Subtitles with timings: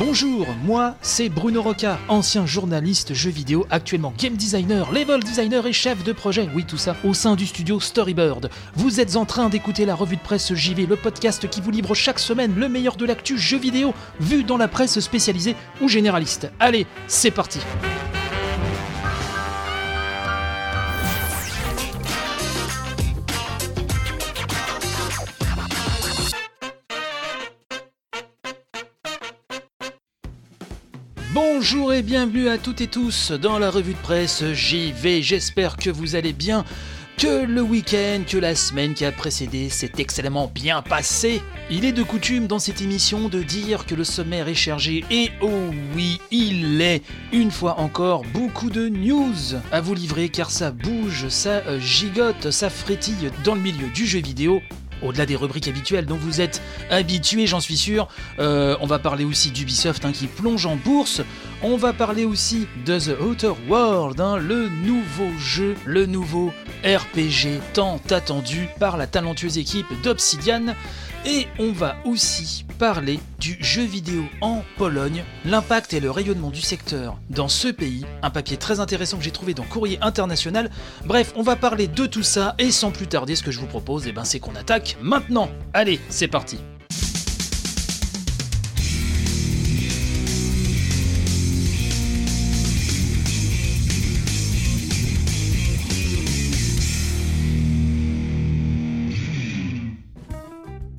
[0.00, 5.72] Bonjour, moi c'est Bruno Roca, ancien journaliste jeux vidéo, actuellement game designer, level designer et
[5.72, 8.50] chef de projet, oui tout ça, au sein du studio Storybird.
[8.74, 11.94] Vous êtes en train d'écouter la revue de presse JV, le podcast qui vous livre
[11.94, 16.50] chaque semaine le meilleur de l'actu jeux vidéo, vu dans la presse spécialisée ou généraliste.
[16.58, 17.60] Allez, c'est parti
[31.60, 35.22] Bonjour et bienvenue à toutes et tous dans la revue de presse JV.
[35.22, 36.64] J'espère que vous allez bien,
[37.16, 41.42] que le week-end, que la semaine qui a précédé s'est excellemment bien passé.
[41.68, 45.32] Il est de coutume dans cette émission de dire que le sommaire est chargé et
[45.40, 49.34] oh oui, il est une fois encore beaucoup de news
[49.72, 54.06] à vous livrer car ça bouge, ça euh, gigote, ça frétille dans le milieu du
[54.06, 54.62] jeu vidéo
[55.02, 58.08] au-delà des rubriques habituelles dont vous êtes habitués, j'en suis sûr.
[58.38, 61.22] Euh, on va parler aussi d'Ubisoft hein, qui plonge en bourse.
[61.62, 66.52] On va parler aussi de The Outer World, hein, le nouveau jeu, le nouveau
[66.84, 70.74] RPG tant attendu par la talentueuse équipe d'Obsidian.
[71.26, 76.60] Et on va aussi parler du jeu vidéo en Pologne, l'impact et le rayonnement du
[76.60, 80.70] secteur dans ce pays, un papier très intéressant que j'ai trouvé dans Courrier International.
[81.04, 83.66] Bref, on va parler de tout ça et sans plus tarder, ce que je vous
[83.66, 85.50] propose, eh ben, c'est qu'on attaque maintenant.
[85.74, 86.58] Allez, c'est parti.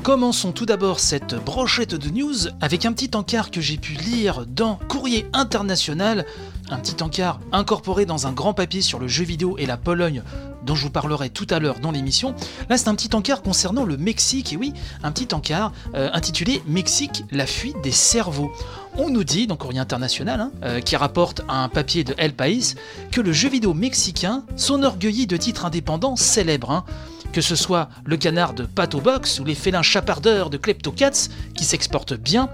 [0.10, 4.48] Commençons tout d'abord cette brochette de news avec un petit encart que j'ai pu lire
[4.48, 6.26] dans Courrier International,
[6.72, 10.24] un petit encart incorporé dans un grand papier sur le jeu vidéo et la Pologne
[10.64, 12.34] dont je vous parlerai tout à l'heure dans l'émission.
[12.70, 16.64] Là, c'est un petit encart concernant le Mexique, et oui, un petit encart euh, intitulé
[16.68, 18.52] Mexique, la fuite des cerveaux.
[18.98, 22.74] On nous dit, dans Courrier International, hein, euh, qui rapporte un papier de El País,
[23.12, 26.72] que le jeu vidéo mexicain s'enorgueillit de titres indépendants célèbres.
[26.72, 26.84] Hein.
[27.32, 31.64] Que ce soit le canard de Pato Box ou les félins chapardeurs de Kleptocats qui
[31.64, 32.50] s'exportent bien,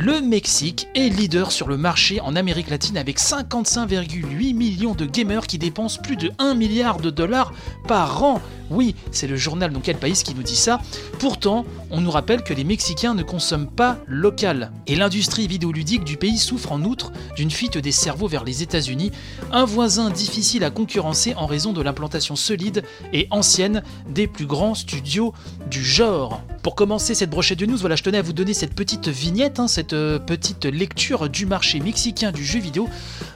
[0.00, 5.48] le Mexique est leader sur le marché en Amérique latine avec 55,8 millions de gamers
[5.48, 7.52] qui dépensent plus de 1 milliard de dollars
[7.88, 8.40] par an.
[8.70, 10.80] Oui, c'est le journal dans quel pays qui nous dit ça.
[11.18, 14.70] Pourtant, on nous rappelle que les Mexicains ne consomment pas local.
[14.86, 19.10] Et l'industrie vidéoludique du pays souffre en outre d'une fuite des cerveaux vers les États-Unis,
[19.50, 24.76] un voisin difficile à concurrencer en raison de l'implantation solide et ancienne des plus grands
[24.76, 25.34] studios
[25.68, 26.40] du genre.
[26.62, 29.60] Pour commencer cette brochette de news, voilà, je tenais à vous donner cette petite vignette,
[29.60, 32.88] hein, cette euh, petite lecture du marché mexicain du jeu vidéo.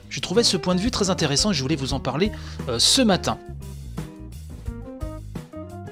[0.08, 2.32] Je trouvais ce point de vue très intéressant et je voulais vous en parler
[2.68, 3.38] euh, ce matin.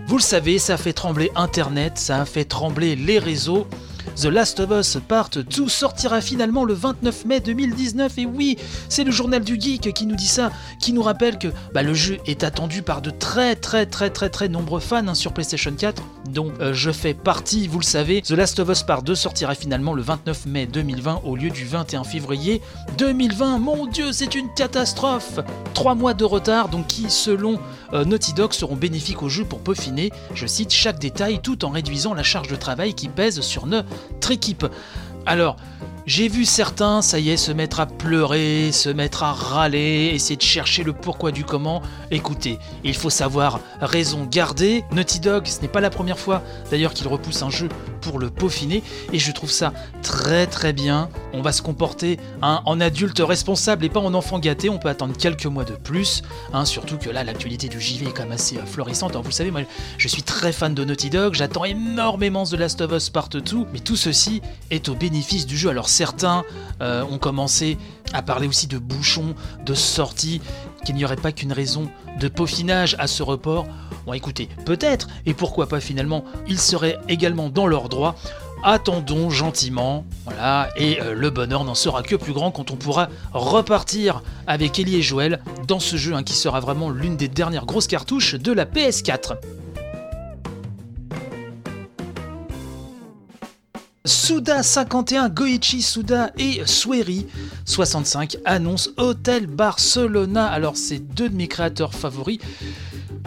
[0.07, 3.69] Vous le savez, ça a fait trembler Internet, ça a fait trembler les réseaux.
[4.17, 8.59] The Last of Us Part 2 sortira finalement le 29 mai 2019 et oui,
[8.89, 11.95] c'est le journal du geek qui nous dit ça, qui nous rappelle que bah, le
[11.95, 15.73] jeu est attendu par de très très très très très nombreux fans hein, sur PlayStation
[15.73, 18.23] 4, dont euh, je fais partie, vous le savez.
[18.23, 21.65] The Last of Us Part 2 sortira finalement le 29 mai 2020 au lieu du
[21.65, 22.61] 21 février
[22.99, 23.59] 2020.
[23.59, 25.41] Mon dieu, c'est une catastrophe
[25.75, 27.59] Trois mois de retard, donc qui selon
[27.93, 31.71] euh, Naughty Dog seront bénéfiques au jeu pour peaufiner, je cite, chaque détail tout en
[31.71, 34.67] réduisant la charge de travail qui pèse sur notre équipe.
[35.27, 35.57] Alors,
[36.07, 40.37] j'ai vu certains, ça y est, se mettre à pleurer, se mettre à râler, essayer
[40.37, 41.83] de chercher le pourquoi du comment.
[42.11, 44.85] Écoutez, il faut savoir raison garder.
[44.93, 47.69] Naughty Dog, ce n'est pas la première fois d'ailleurs qu'il repousse un jeu
[48.01, 49.73] pour le peaufiner, et je trouve ça
[50.03, 51.09] très très bien.
[51.33, 54.71] On va se comporter hein, en adulte responsable et pas en enfant gâté.
[54.71, 56.23] On peut attendre quelques mois de plus,
[56.53, 59.11] hein, surtout que là l'actualité du JV est quand même assez euh, florissante.
[59.11, 59.61] Alors vous savez, moi
[59.99, 63.43] je suis très fan de Naughty Dog, j'attends énormément The Last of Us Part 2,
[63.73, 64.41] mais tout ceci
[64.71, 65.69] est au bénéfice du jeu.
[65.69, 66.45] Alors certains
[66.81, 67.77] euh, ont commencé
[68.15, 69.35] à parler aussi de bouchons,
[69.67, 70.41] de sorties,
[70.83, 73.67] qu'il n'y aurait pas qu'une raison de peaufinage à ce report.
[74.07, 78.17] Bon écoutez, peut-être, et pourquoi pas finalement, ils seraient également dans leur droit.
[78.63, 83.11] Attendons gentiment, voilà, et euh, le bonheur n'en sera que plus grand quand on pourra
[83.35, 87.67] repartir avec Ellie et Joël dans ce jeu hein, qui sera vraiment l'une des dernières
[87.67, 89.35] grosses cartouches de la PS4.
[94.07, 97.27] Suda 51, Goichi Suda et Sueri
[97.67, 100.47] 65 annoncent Hotel Barcelona.
[100.47, 102.39] Alors c'est deux de mes créateurs favoris.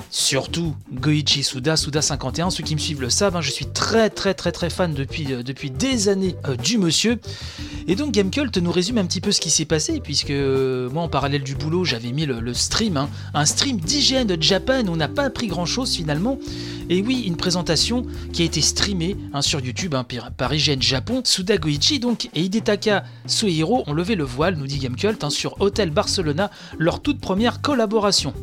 [0.09, 2.49] surtout Goichi Suda, Suda 51.
[2.49, 5.31] Ceux qui me suivent le savent, hein, je suis très très très très fan depuis,
[5.31, 7.19] euh, depuis des années euh, du monsieur.
[7.87, 11.03] Et donc Gamecult nous résume un petit peu ce qui s'est passé, puisque euh, moi
[11.03, 14.95] en parallèle du boulot, j'avais mis le, stream, hein, un stream d'hygiène de Japan, on
[14.95, 16.39] n'a pas appris grand chose finalement.
[16.89, 19.95] Et oui, une présentation qui a été streamée hein, sur YouTube
[20.38, 21.21] par IGN Japon.
[21.24, 25.89] Suda Goichi donc et Hidetaka Suehiro ont levé le voile, nous dit Gamecult, sur Hotel
[25.89, 28.33] Barcelona, leur toute première collaboration.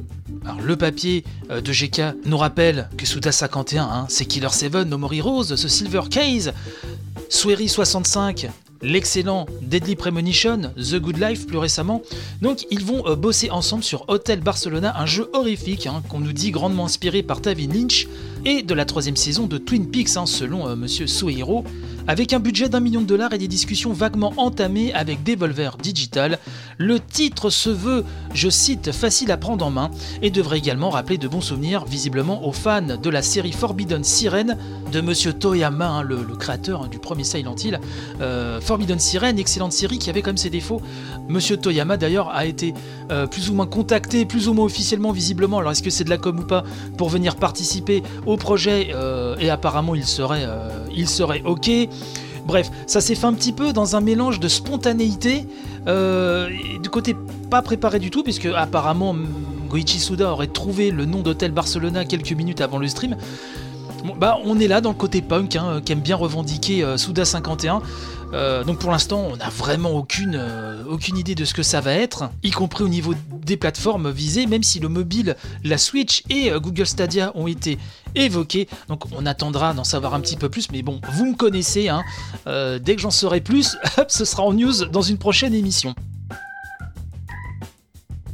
[0.44, 4.74] Alors, le papier euh, de GK nous rappelle que Suda 51, hein, c'est Killer 7,
[4.86, 6.52] No More Heroes, ce Silver Case,
[7.28, 8.48] Swery 65,
[8.82, 12.02] l'excellent Deadly Premonition, The Good Life plus récemment.
[12.42, 16.32] Donc ils vont euh, bosser ensemble sur Hotel Barcelona, un jeu horrifique hein, qu'on nous
[16.32, 18.08] dit grandement inspiré par Tavi Lynch
[18.44, 21.06] et de la troisième saison de Twin Peaks hein, selon euh, Monsieur
[22.06, 26.38] avec un budget d'un million de dollars et des discussions vaguement entamées avec Devolver Digital,
[26.78, 28.04] le titre se veut,
[28.34, 29.90] je cite, facile à prendre en main
[30.22, 34.56] et devrait également rappeler de bons souvenirs visiblement aux fans de la série Forbidden Siren
[34.90, 37.78] de Monsieur Toyama, hein, le, créateur hein, du premier Silent Hill.
[38.20, 40.80] Euh, Forbidden Siren, excellente série qui avait quand même ses défauts.
[41.28, 42.74] Monsieur Toyama d'ailleurs a été
[43.12, 46.10] euh, plus ou moins contacté, plus ou moins officiellement visiblement, alors est-ce que c'est de
[46.10, 46.64] la com ou pas,
[46.96, 50.46] pour venir participer au projet euh, et apparemment il serait,
[50.94, 51.70] il serait ok.
[52.46, 55.46] Bref, ça s'est fait un petit peu dans un mélange de spontanéité,
[55.86, 56.48] euh,
[56.82, 57.14] du côté
[57.50, 59.14] pas préparé du tout, puisque apparemment
[59.68, 63.16] Goichi Suda aurait trouvé le nom d'hôtel Barcelona quelques minutes avant le stream.
[64.18, 67.24] Bah, on est là dans le côté punk, hein, qui aime bien revendiquer euh, Suda
[67.24, 67.82] 51.
[68.32, 71.80] Euh, donc pour l'instant, on n'a vraiment aucune, euh, aucune idée de ce que ça
[71.80, 73.12] va être, y compris au niveau
[73.44, 77.78] des plateformes visées, même si le mobile, la Switch et Google Stadia ont été
[78.14, 78.68] évoqués.
[78.88, 82.02] Donc on attendra d'en savoir un petit peu plus, mais bon, vous me connaissez, hein,
[82.46, 83.76] dès que j'en saurai plus,
[84.08, 85.94] ce sera en news dans une prochaine émission.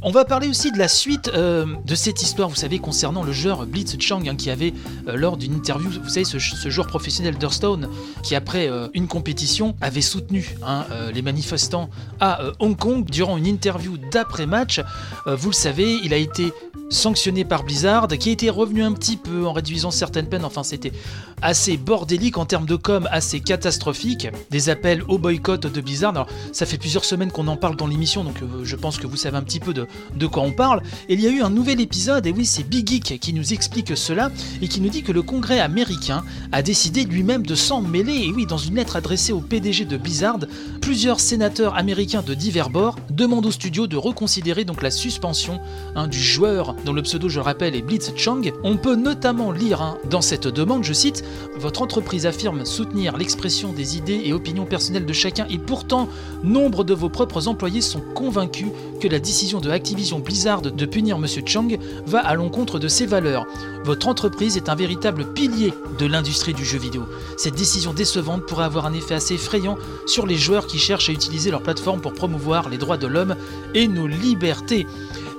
[0.03, 3.31] On va parler aussi de la suite euh, de cette histoire, vous savez, concernant le
[3.31, 4.73] joueur Blitz Chang, hein, qui avait,
[5.07, 7.89] euh, lors d'une interview, vous savez, ce, joueur professionnel d'Hearthstone,
[8.21, 11.89] qui après euh, une compétition avait soutenu hein, les manifestants
[12.19, 14.81] à Hong Kong durant une interview d'après-match.
[15.25, 16.51] vous le savez, il a été
[16.89, 20.45] sanctionné par Blizzard, qui a été revenu un petit peu en réduisant certaines peines.
[20.45, 20.93] Enfin, c'était
[21.41, 24.27] assez bordélique en termes de com, assez catastrophique.
[24.51, 26.11] Des appels au boycott de Blizzard.
[26.11, 29.17] Alors, ça fait plusieurs semaines qu'on en parle dans l'émission, donc je pense que vous
[29.17, 30.81] savez un petit peu de, de quoi on parle.
[31.09, 33.95] Il y a eu un nouvel épisode, et oui, c'est Big Geek qui nous explique
[33.95, 38.25] cela, et qui nous dit que le Congrès américain a décidé lui-même de s'en mêler.
[38.27, 40.39] Et oui, dans une lettre adressée au PDG de Blizzard,
[40.81, 45.59] plusieurs sénateurs américains de divers bords demandent au studio de reconsidérer donc la suspension
[45.95, 48.41] hein, du joueur dont le pseudo, je rappelle, est Blitz Chang.
[48.63, 51.23] On peut notamment lire hein, dans cette demande, je cite,
[51.57, 56.09] Votre entreprise affirme soutenir l'expression des idées et opinions personnelles de chacun, et pourtant,
[56.43, 58.67] nombre de vos propres employés sont convaincus
[58.99, 61.25] que la décision de Activision Blizzard de punir M.
[61.45, 61.67] Chang
[62.07, 63.45] va à l'encontre de ses valeurs.
[63.85, 67.03] Votre entreprise est un véritable pilier de l'industrie du jeu vidéo.
[67.37, 69.77] Cette décision décevante pourrait avoir un effet assez effrayant
[70.07, 73.35] sur les joueurs qui cherchent à utiliser leur plateforme pour promouvoir les droits de l'homme
[73.75, 74.87] et nos libertés.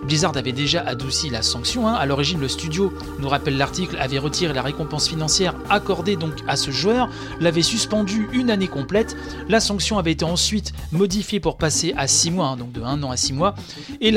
[0.03, 1.89] Blizzard avait déjà adouci la sanction.
[1.89, 1.95] Hein.
[1.95, 6.57] À l'origine, le studio, nous rappelle l'article, avait retiré la récompense financière accordée donc à
[6.57, 9.17] ce joueur, l'avait suspendu une année complète.
[9.49, 13.03] La sanction avait été ensuite modifiée pour passer à 6 mois, hein, donc de 1
[13.03, 13.55] an à 6 mois,
[14.01, 14.11] et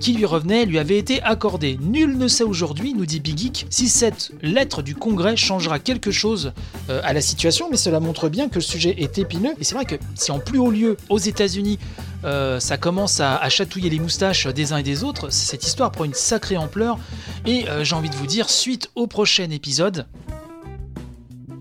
[0.00, 1.78] qui lui revenait lui avait été accordé.
[1.80, 6.10] Nul ne sait aujourd'hui, nous dit Big Geek, si cette lettre du Congrès changera quelque
[6.10, 6.52] chose
[6.90, 9.54] euh, à la situation, mais cela montre bien que le sujet est épineux.
[9.60, 11.78] Et c'est vrai que si en plus haut lieu, aux États-Unis,
[12.24, 15.30] euh, ça commence à, chatouiller les moustaches des uns et des autres.
[15.30, 16.98] Cette histoire prend une sacrée ampleur.
[17.46, 20.06] Et euh, j'ai envie de vous dire, suite au prochain épisode,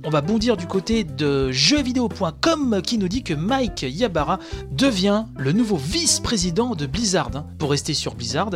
[0.05, 4.39] on va bondir du côté de jeuxvideo.com qui nous dit que Mike Yabara
[4.71, 8.51] devient le nouveau vice-président de Blizzard, hein, pour rester sur Blizzard,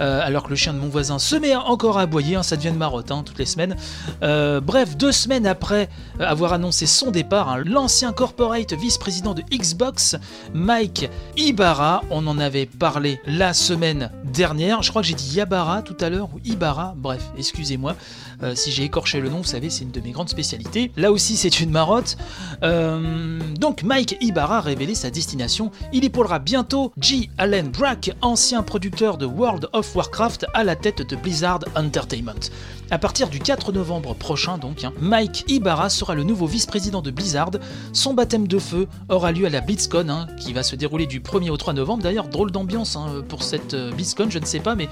[0.00, 2.56] euh, alors que le chien de mon voisin se met encore à aboyer, hein, ça
[2.56, 3.76] devient de marotte hein, toutes les semaines.
[4.22, 5.88] Euh, bref, deux semaines après
[6.18, 10.16] avoir annoncé son départ, l'ancien corporate vice-président de Xbox,
[10.54, 15.82] Mike Ibarra, on en avait parlé la semaine dernière, je crois que j'ai dit Yabara
[15.82, 17.96] tout à l'heure, ou Ibarra, bref, excusez-moi.
[18.42, 20.92] Euh, si j'ai écorché le nom, vous savez, c'est une de mes grandes spécialités.
[20.96, 22.16] Là aussi, c'est une marotte.
[22.62, 25.70] Euh, donc, Mike Ibarra a révélé sa destination.
[25.92, 27.30] Il épaulera bientôt G.
[27.38, 32.50] Allen Brack, ancien producteur de World of Warcraft, à la tête de Blizzard Entertainment.
[32.90, 37.10] À partir du 4 novembre prochain, donc, hein, Mike Ibarra sera le nouveau vice-président de
[37.10, 37.50] Blizzard.
[37.92, 41.20] Son baptême de feu aura lieu à la BlitzCon, hein, qui va se dérouler du
[41.20, 42.02] 1er au 3 novembre.
[42.02, 44.88] D'ailleurs, drôle d'ambiance hein, pour cette euh, BlitzCon, je ne sais pas, mais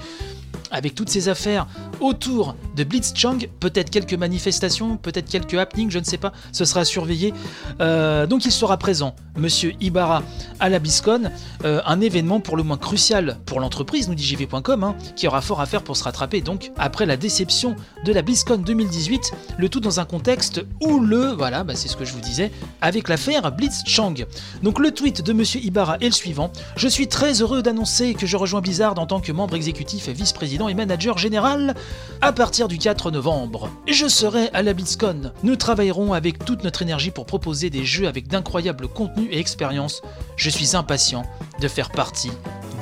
[0.71, 1.67] avec toutes ces affaires
[1.99, 6.85] autour de Blitzchung, peut-être quelques manifestations, peut-être quelques happenings, je ne sais pas, ce sera
[6.85, 7.33] surveillé.
[7.81, 10.23] Euh, donc il sera présent, Monsieur Ibarra
[10.59, 11.31] à la BlizzCon,
[11.63, 15.41] euh, un événement pour le moins crucial pour l'entreprise, nous dit JV.com, hein, qui aura
[15.41, 19.69] fort à faire pour se rattraper donc après la déception de la BlizzCon 2018, le
[19.69, 23.09] tout dans un contexte où le, voilà, bah, c'est ce que je vous disais, avec
[23.09, 24.25] l'affaire Blitzchung.
[24.63, 28.25] Donc le tweet de Monsieur Ibarra est le suivant, je suis très heureux d'annoncer que
[28.25, 31.75] je rejoins Blizzard en tant que membre exécutif et vice-président et manager général
[32.21, 33.69] à partir du 4 novembre.
[33.87, 35.31] Je serai à la BlizzCon.
[35.43, 40.01] Nous travaillerons avec toute notre énergie pour proposer des jeux avec d'incroyables contenus et expériences.
[40.35, 41.23] Je suis impatient
[41.59, 42.31] de faire partie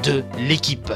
[0.04, 0.92] de l'équipe.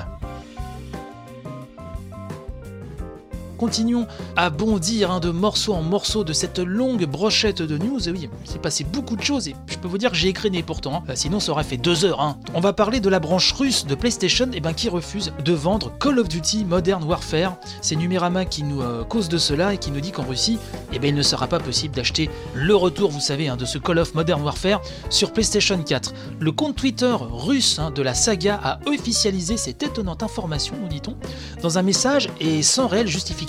[3.57, 8.07] Continuons à bondir hein, de morceau en morceau de cette longue brochette de news.
[8.09, 10.61] Oui, il s'est passé beaucoup de choses et je peux vous dire que j'ai écréné
[10.61, 10.97] pourtant.
[10.97, 11.03] Hein.
[11.09, 12.21] Euh, sinon, ça aurait fait deux heures.
[12.21, 12.37] Hein.
[12.53, 15.91] On va parler de la branche russe de PlayStation eh ben, qui refuse de vendre
[15.99, 17.57] Call of Duty Modern Warfare.
[17.81, 20.59] C'est Numérama qui nous euh, cause de cela et qui nous dit qu'en Russie,
[20.93, 23.97] eh ben, il ne sera pas possible d'acheter le retour, vous savez, de ce Call
[23.97, 26.13] of Modern Warfare sur PlayStation 4.
[26.39, 31.15] Le compte Twitter russe de la saga a officialisé cette étonnante information, nous dit-on,
[31.63, 33.47] dans un message et sans réelle justification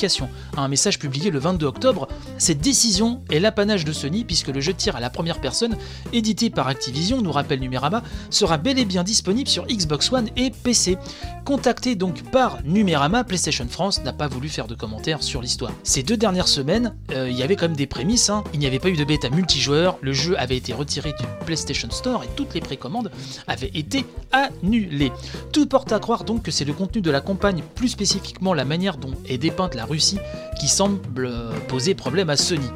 [0.57, 4.73] un message publié le 22 octobre, cette décision est l'apanage de Sony puisque le jeu
[4.73, 5.77] de tir à la première personne,
[6.13, 10.51] édité par Activision, nous rappelle Numérama, sera bel et bien disponible sur Xbox One et
[10.51, 10.99] PC.
[11.45, 15.73] Contacté donc par Numérama, PlayStation France n'a pas voulu faire de commentaires sur l'histoire.
[15.83, 18.45] Ces deux dernières semaines, euh, il y avait quand même des prémices, hein.
[18.53, 21.91] il n'y avait pas eu de bêta multijoueur, le jeu avait été retiré du PlayStation
[21.91, 23.11] Store et toutes les précommandes
[23.47, 25.13] avaient été annulées.
[25.53, 28.65] Tout porte à croire donc que c'est le contenu de la campagne, plus spécifiquement la
[28.65, 30.19] manière dont est dépeinte la Russie
[30.59, 31.31] qui semble
[31.69, 32.69] poser problème à Sony.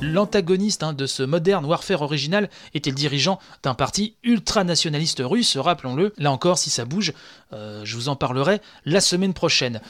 [0.00, 6.14] L'antagoniste hein, de ce moderne warfare original était le dirigeant d'un parti ultranationaliste russe, rappelons-le.
[6.16, 7.12] Là encore, si ça bouge,
[7.52, 9.80] euh, je vous en parlerai la semaine prochaine.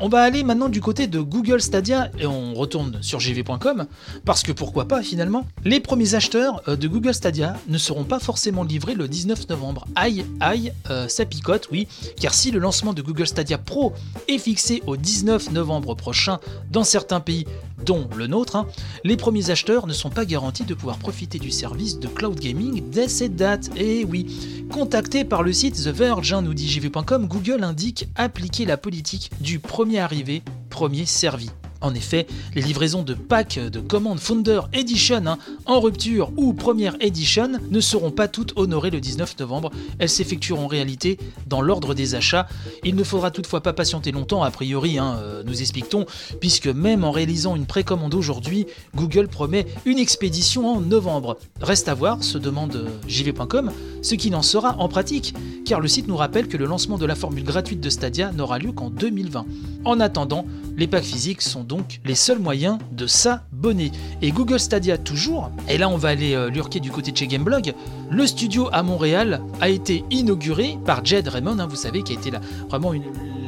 [0.00, 3.86] On va aller maintenant du côté de Google Stadia et on retourne sur gv.com
[4.24, 5.44] parce que pourquoi pas finalement.
[5.64, 9.86] Les premiers acheteurs euh, de Google Stadia ne seront pas forcément livrés le 19 novembre.
[9.96, 11.88] Aïe aïe, euh, ça picote, oui,
[12.20, 13.92] car si le lancement de Google Stadia Pro
[14.28, 16.38] est fixé au 19 novembre prochain
[16.70, 17.44] dans certains pays,
[17.84, 18.66] dont le nôtre, hein,
[19.02, 22.82] les premiers acheteurs ne sont pas garantis de pouvoir profiter du service de cloud gaming
[22.90, 23.70] dès cette date.
[23.76, 28.64] Et oui, contacté par le site The Verge, hein, nous dit gv.com, Google indique appliquer
[28.64, 31.50] la politique du premier arrivé, premier servi.
[31.80, 36.96] En effet, les livraisons de packs de commandes Founder Edition hein, en rupture ou première
[37.00, 39.70] edition ne seront pas toutes honorées le 19 novembre.
[40.00, 42.48] Elles s'effectueront en réalité dans l'ordre des achats.
[42.82, 46.04] Il ne faudra toutefois pas patienter longtemps, a priori, hein, euh, nous explique-t-on,
[46.40, 48.66] puisque même en réalisant une précommande aujourd'hui,
[48.96, 51.38] Google promet une expédition en novembre.
[51.60, 53.70] Reste à voir, se demande euh, jv.com,
[54.02, 57.06] ce qu'il en sera en pratique, car le site nous rappelle que le lancement de
[57.06, 59.46] la formule gratuite de Stadia n'aura lieu qu'en 2020.
[59.84, 60.44] En attendant,
[60.76, 63.92] les packs physiques sont donc les seuls moyens de s'abonner.
[64.22, 67.26] Et Google Stadia toujours, et là on va aller euh, lurker du côté de chez
[67.26, 67.74] Gameblog,
[68.10, 72.18] le studio à Montréal a été inauguré par Jed Raymond, hein, vous savez, qui a
[72.18, 72.32] été
[72.68, 72.92] vraiment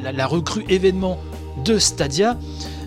[0.02, 1.18] la recrue événement
[1.64, 2.36] de Stadia.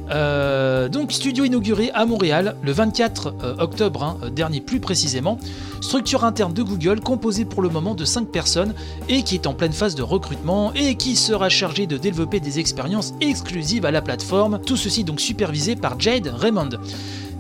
[0.10, 5.38] Euh, donc studio inauguré à Montréal le 24 euh, octobre hein, euh, dernier plus précisément.
[5.82, 8.74] Structure interne de Google composée pour le moment de 5 personnes
[9.10, 12.60] et qui est en pleine phase de recrutement et qui sera chargée de développer des
[12.60, 14.60] expériences exclusives à la plateforme.
[14.60, 16.70] Tout ceci donc supervisé par Jade Raymond.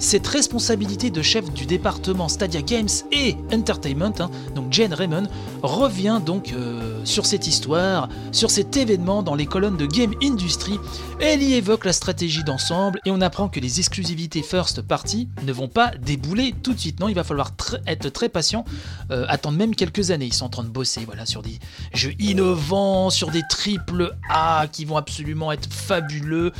[0.03, 5.27] Cette responsabilité de chef du département Stadia Games et Entertainment, hein, donc Jane Raymond,
[5.61, 10.77] revient donc euh, sur cette histoire, sur cet événement dans les colonnes de Game Industry.
[11.21, 15.53] Elle y évoque la stratégie d'ensemble et on apprend que les exclusivités first party ne
[15.53, 16.99] vont pas débouler tout de suite.
[16.99, 17.51] Non, il va falloir
[17.87, 18.65] être très patient,
[19.09, 20.25] euh, attendre même quelques années.
[20.25, 21.59] Ils sont en train de bosser voilà, sur des
[21.93, 26.51] jeux innovants, sur des triple A qui vont absolument être fabuleux.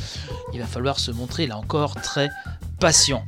[0.54, 2.30] Il va falloir se montrer là encore très
[2.78, 3.24] patient.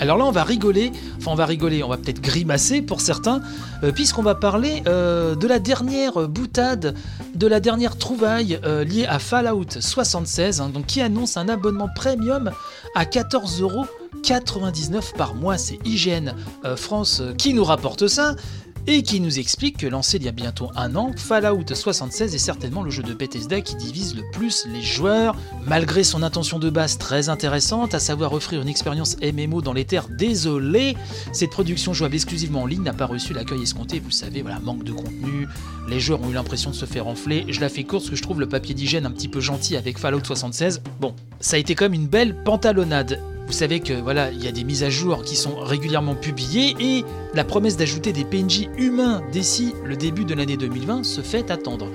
[0.00, 3.40] Alors là, on va rigoler, enfin on va rigoler, on va peut-être grimacer pour certains,
[3.84, 6.96] euh, puisqu'on va parler euh, de la dernière boutade,
[7.34, 12.50] de la dernière trouvaille euh, liée à Fallout 76, hein, qui annonce un abonnement premium
[12.96, 15.58] à 14,99€ par mois.
[15.58, 16.32] C'est IGN
[16.76, 18.34] France qui nous rapporte ça
[18.86, 22.38] et qui nous explique que lancé il y a bientôt un an, Fallout 76 est
[22.38, 25.36] certainement le jeu de Bethesda qui divise le plus les joueurs,
[25.66, 29.84] malgré son intention de base très intéressante, à savoir offrir une expérience MMO dans les
[29.84, 30.96] terres désolées.
[31.32, 34.84] Cette production jouable exclusivement en ligne n'a pas reçu l'accueil escompté, vous savez, voilà, manque
[34.84, 35.48] de contenu,
[35.88, 38.16] les joueurs ont eu l'impression de se faire enfler, je la fais courte parce que
[38.16, 40.82] je trouve le papier d'hygiène un petit peu gentil avec Fallout 76.
[41.00, 43.20] Bon, ça a été comme une belle pantalonnade.
[43.46, 46.74] Vous savez que voilà, il y a des mises à jour qui sont régulièrement publiées
[46.80, 51.50] et la promesse d'ajouter des PNJ humains d'ici le début de l'année 2020 se fait
[51.50, 51.88] attendre.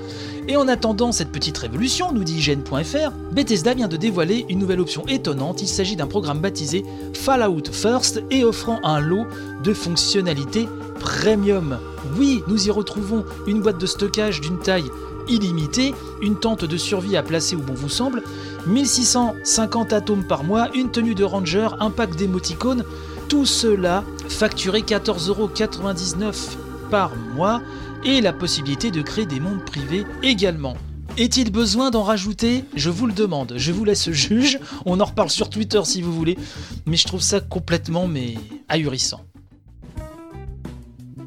[0.47, 4.79] Et en attendant cette petite révolution, nous dit IGN.fr, Bethesda vient de dévoiler une nouvelle
[4.79, 5.61] option étonnante.
[5.61, 9.25] Il s'agit d'un programme baptisé Fallout First et offrant un lot
[9.63, 10.67] de fonctionnalités
[10.99, 11.79] premium.
[12.17, 14.89] Oui, nous y retrouvons une boîte de stockage d'une taille
[15.29, 18.23] illimitée, une tente de survie à placer où bon vous semble,
[18.67, 22.83] 1650 atomes par mois, une tenue de ranger, un pack d'émoticônes,
[23.27, 26.57] tout cela facturé 14,99€
[26.89, 27.61] par mois
[28.03, 30.75] et la possibilité de créer des mondes privés également.
[31.17, 32.63] Est-il besoin d'en rajouter?
[32.75, 36.13] Je vous le demande, je vous laisse juge, on en reparle sur Twitter si vous
[36.13, 36.37] voulez,
[36.85, 38.35] mais je trouve ça complètement mais
[38.69, 39.28] ahurissant.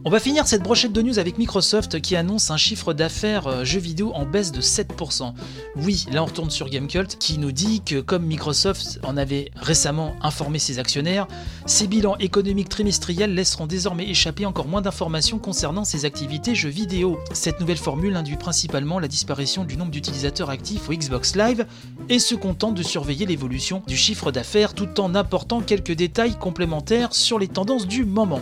[0.05, 3.65] On va finir cette brochette de news avec Microsoft qui annonce un chiffre d'affaires euh,
[3.65, 5.33] jeux vidéo en baisse de 7%.
[5.77, 10.17] Oui, là on retourne sur Gamecult qui nous dit que comme Microsoft en avait récemment
[10.21, 11.29] informé ses actionnaires,
[11.67, 17.21] ses bilans économiques trimestriels laisseront désormais échapper encore moins d'informations concernant ses activités jeux vidéo.
[17.33, 21.65] Cette nouvelle formule induit principalement la disparition du nombre d'utilisateurs actifs au Xbox Live
[22.09, 27.15] et se contente de surveiller l'évolution du chiffre d'affaires tout en apportant quelques détails complémentaires
[27.15, 28.41] sur les tendances du moment.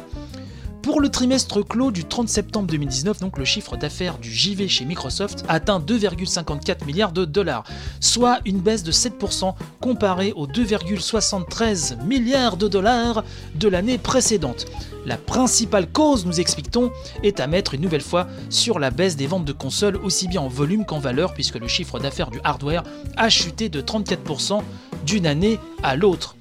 [0.90, 4.84] Pour le trimestre clos du 30 septembre 2019, donc le chiffre d'affaires du JV chez
[4.84, 7.62] Microsoft atteint 2,54 milliards de dollars,
[8.00, 13.22] soit une baisse de 7% comparé aux 2,73 milliards de dollars
[13.54, 14.66] de l'année précédente.
[15.06, 16.90] La principale cause, nous expliquons,
[17.22, 20.40] est à mettre une nouvelle fois sur la baisse des ventes de consoles aussi bien
[20.40, 22.82] en volume qu'en valeur puisque le chiffre d'affaires du hardware
[23.16, 24.60] a chuté de 34%
[25.06, 26.34] d'une année à l'autre.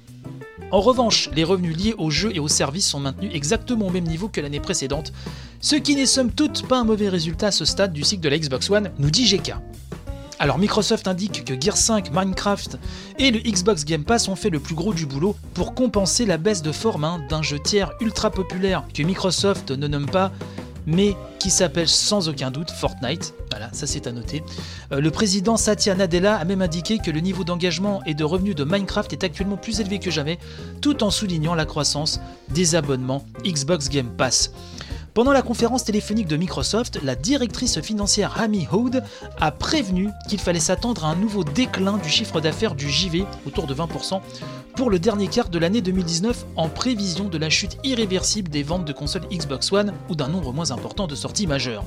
[0.72, 4.06] En revanche, les revenus liés aux jeux et aux services sont maintenus exactement au même
[4.06, 5.12] niveau que l'année précédente,
[5.60, 8.28] ce qui n'est somme toute pas un mauvais résultat à ce stade du cycle de
[8.28, 9.54] la Xbox One, nous dit GK.
[10.38, 12.78] Alors Microsoft indique que Gear 5, Minecraft
[13.18, 16.38] et le Xbox Game Pass ont fait le plus gros du boulot pour compenser la
[16.38, 20.32] baisse de forme hein, d'un jeu tiers ultra populaire que Microsoft ne nomme pas
[20.86, 23.34] mais qui s'appelle sans aucun doute Fortnite.
[23.50, 24.42] Voilà, ça c'est à noter.
[24.92, 28.54] Euh, le président Satya Nadella a même indiqué que le niveau d'engagement et de revenus
[28.54, 30.38] de Minecraft est actuellement plus élevé que jamais,
[30.80, 32.20] tout en soulignant la croissance
[32.50, 34.52] des abonnements Xbox Game Pass.
[35.12, 39.02] Pendant la conférence téléphonique de Microsoft, la directrice financière Amy Hood
[39.40, 43.66] a prévenu qu'il fallait s'attendre à un nouveau déclin du chiffre d'affaires du JV, autour
[43.66, 44.20] de 20%,
[44.76, 48.84] pour le dernier quart de l'année 2019 en prévision de la chute irréversible des ventes
[48.84, 51.84] de consoles Xbox One ou d'un nombre moins important de sorties majeures.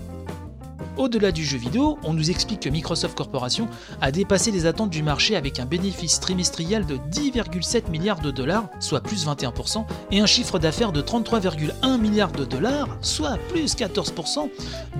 [0.97, 3.67] Au-delà du jeu vidéo, on nous explique que Microsoft Corporation
[4.01, 8.69] a dépassé les attentes du marché avec un bénéfice trimestriel de 10,7 milliards de dollars,
[8.79, 14.49] soit plus 21%, et un chiffre d'affaires de 33,1 milliards de dollars, soit plus 14%,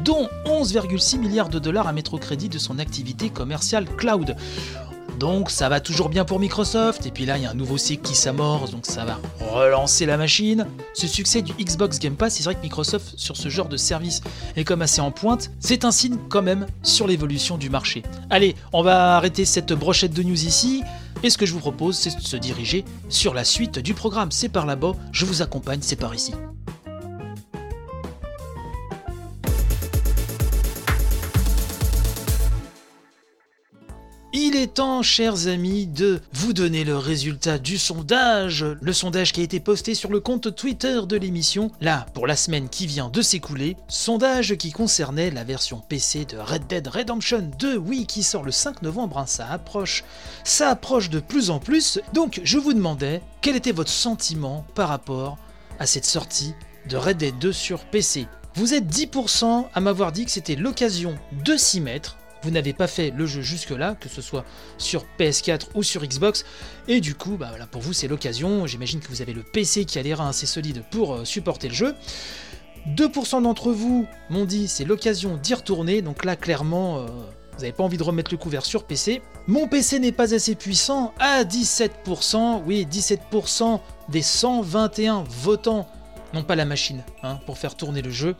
[0.03, 4.35] dont 11,6 milliards de dollars à mettre au crédit de son activité commerciale cloud.
[5.19, 7.77] Donc ça va toujours bien pour Microsoft, et puis là il y a un nouveau
[7.77, 9.19] cycle qui s'amorce, donc ça va
[9.51, 10.67] relancer la machine.
[10.93, 14.21] Ce succès du Xbox Game Pass, c'est vrai que Microsoft sur ce genre de service
[14.55, 18.03] est comme assez en pointe, c'est un signe quand même sur l'évolution du marché.
[18.29, 20.83] Allez, on va arrêter cette brochette de news ici,
[21.23, 24.31] et ce que je vous propose c'est de se diriger sur la suite du programme.
[24.31, 26.33] C'est par là-bas, je vous accompagne, c'est par ici.
[34.63, 38.65] Est temps, chers amis, de vous donner le résultat du sondage.
[38.81, 42.37] Le sondage qui a été posté sur le compte Twitter de l'émission, là, pour la
[42.37, 43.75] semaine qui vient de s'écouler.
[43.89, 48.51] Sondage qui concernait la version PC de Red Dead Redemption 2, oui, qui sort le
[48.51, 50.05] 5 novembre, hein, ça approche.
[50.45, 51.99] Ça approche de plus en plus.
[52.13, 55.37] Donc, je vous demandais quel était votre sentiment par rapport
[55.77, 56.53] à cette sortie
[56.87, 58.27] de Red Dead 2 sur PC.
[58.55, 62.87] Vous êtes 10% à m'avoir dit que c'était l'occasion de s'y mettre vous n'avez pas
[62.87, 64.45] fait le jeu jusque-là, que ce soit
[64.77, 66.45] sur PS4 ou sur Xbox,
[66.87, 69.99] et du coup, bah pour vous c'est l'occasion, j'imagine que vous avez le PC qui
[69.99, 71.95] a les reins assez solides pour euh, supporter le jeu.
[72.87, 76.99] 2% d'entre vous m'ont dit c'est l'occasion d'y retourner, donc là clairement...
[76.99, 77.07] Euh,
[77.53, 79.21] vous n'avez pas envie de remettre le couvert sur PC.
[79.45, 82.63] Mon PC n'est pas assez puissant à 17%.
[82.65, 83.79] Oui, 17%
[84.09, 85.87] des 121 votants
[86.33, 88.35] n'ont pas la machine hein, pour faire tourner le jeu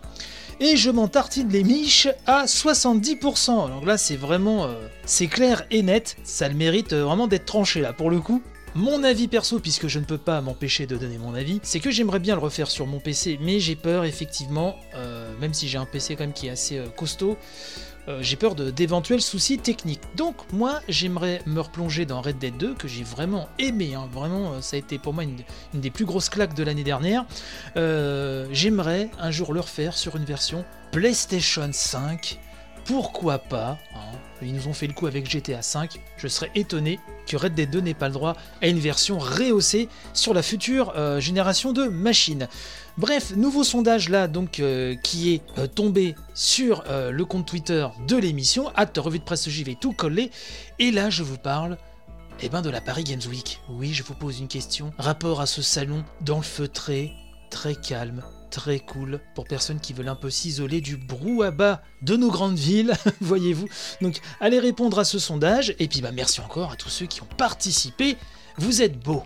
[0.64, 3.66] et je m'en tartine les miches à 70%.
[3.66, 7.46] Alors là, c'est vraiment, euh, c'est clair et net, ça le mérite euh, vraiment d'être
[7.46, 8.42] tranché là pour le coup.
[8.74, 11.92] Mon avis perso, puisque je ne peux pas m'empêcher de donner mon avis, c'est que
[11.92, 15.78] j'aimerais bien le refaire sur mon PC, mais j'ai peur effectivement, euh, même si j'ai
[15.78, 17.38] un PC quand même qui est assez costaud,
[18.08, 20.02] euh, j'ai peur d'éventuels soucis techniques.
[20.16, 24.10] Donc moi j'aimerais me replonger dans Red Dead 2 que j'ai vraiment aimé, hein.
[24.12, 25.38] vraiment euh, ça a été pour moi une,
[25.74, 27.26] des plus grosses claques de l'année dernière.
[27.78, 32.40] Euh, j'aimerais un jour le refaire sur une version PlayStation 5
[32.86, 35.88] pourquoi pas hein, Ils nous ont fait le coup avec GTA V.
[36.18, 39.88] Je serais étonné que Red Dead 2 n'ait pas le droit à une version rehaussée
[40.14, 42.50] sur la future génération de machines.
[42.98, 48.16] Bref, nouveau sondage là donc euh, qui est euh, tombé sur le compte Twitter de
[48.16, 50.32] l'émission, hâte revue de presse j'y vais tout coller.
[50.80, 51.78] Et là je vous parle
[52.42, 53.62] eh ben de la Paris Games Week.
[53.70, 54.92] Oui, je vous pose une question.
[54.98, 57.14] Rapport à ce salon dans le feutré,
[57.50, 62.30] très calme, très cool pour personnes qui veulent un peu s'isoler du brouhaha de nos
[62.30, 63.68] grandes villes, voyez-vous.
[64.02, 67.22] Donc allez répondre à ce sondage et puis bah merci encore à tous ceux qui
[67.22, 68.18] ont participé.
[68.58, 69.24] Vous êtes beaux.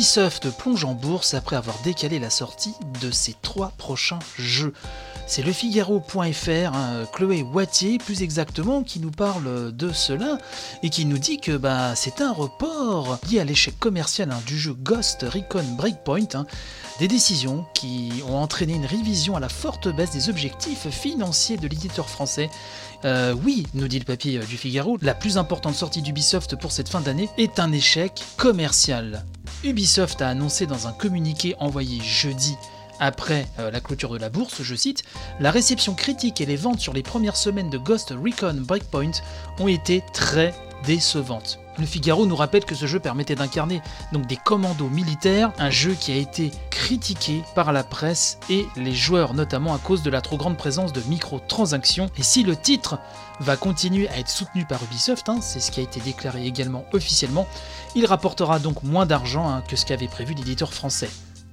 [0.00, 4.72] Ubisoft plonge en bourse après avoir décalé la sortie de ses trois prochains jeux.
[5.26, 10.38] C'est le Figaro.fr, hein, Chloé Wattier plus exactement, qui nous parle de cela
[10.82, 14.58] et qui nous dit que bah, c'est un report lié à l'échec commercial hein, du
[14.58, 16.28] jeu Ghost Recon Breakpoint.
[16.32, 16.46] Hein.
[16.98, 21.68] des décisions qui ont entraîné une révision à la forte baisse des objectifs financiers de
[21.68, 22.48] l'éditeur français.
[23.04, 26.88] Euh, oui, nous dit le papier du Figaro, la plus importante sortie d'Ubisoft pour cette
[26.88, 29.26] fin d'année est un échec commercial.
[29.62, 32.56] Ubisoft a annoncé dans un communiqué envoyé jeudi
[33.00, 35.04] après euh, la clôture de la bourse, je cite,
[35.40, 39.12] La réception critique et les ventes sur les premières semaines de Ghost Recon Breakpoint
[39.58, 41.59] ont été très décevantes.
[41.78, 43.80] Le Figaro nous rappelle que ce jeu permettait d'incarner
[44.12, 48.94] donc des commandos militaires, un jeu qui a été critiqué par la presse et les
[48.94, 52.10] joueurs, notamment à cause de la trop grande présence de microtransactions.
[52.18, 52.98] Et si le titre
[53.40, 56.84] va continuer à être soutenu par Ubisoft, hein, c'est ce qui a été déclaré également
[56.92, 57.46] officiellement,
[57.94, 61.10] il rapportera donc moins d'argent hein, que ce qu'avait prévu l'éditeur français.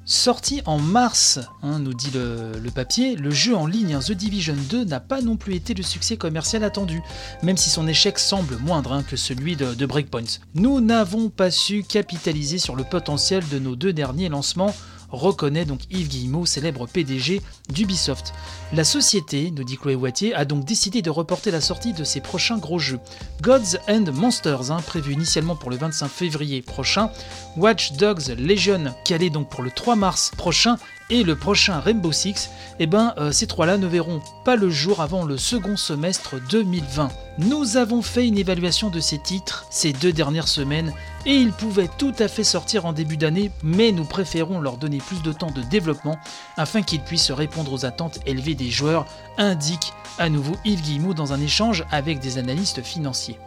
[0.10, 4.86] Sorti en mars, hein, nous dit le, papier, le jeu en ligne The Division 2
[4.86, 7.02] n'a pas non plus été le succès commercial attendu,
[7.44, 10.40] même si son échec semble moindre hein, que celui de, de Breakpoint.
[10.56, 14.74] Nous n'avons pas su capitaliser sur le potentiel de nos deux derniers lancements
[15.10, 18.34] reconnaît donc Yves Guillemot, célèbre PDG d'Ubisoft.
[18.74, 22.22] La société, nous dit Chloé Wattier, a donc décidé de reporter la sortie de ses
[22.22, 23.00] prochains gros jeux.
[23.42, 27.10] Gods and Monsters, hein, prévu initialement pour le 25 février prochain,
[27.56, 30.78] Watch Dogs Legion, calé donc pour le 3 mars prochain,
[31.10, 35.02] et le prochain Rainbow Six, eh ben, euh, ces trois-là ne verront pas le jour
[35.02, 37.10] avant le second semestre 2020.
[37.40, 40.94] Nous avons fait une évaluation de ces titres ces deux dernières semaines
[41.26, 44.98] et ils pouvaient tout à fait sortir en début d'année, mais nous préférons leur donner
[44.98, 46.18] plus de temps de développement
[46.58, 49.06] afin qu'ils puissent répondre aux attentes élevées des joueurs,
[49.38, 53.38] indique à nouveau Yves Guillemot dans un échange avec des analystes financiers.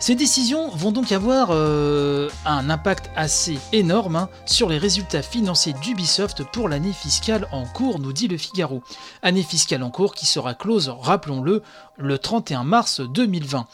[0.00, 5.74] Ces décisions vont donc avoir euh, un impact assez énorme hein, sur les résultats financiers
[5.74, 8.82] d'Ubisoft pour l'année fiscale en cours, nous dit le Figaro.
[9.20, 11.62] Année fiscale en cours qui sera close, rappelons-le,
[11.98, 13.66] le 31 mars 2020.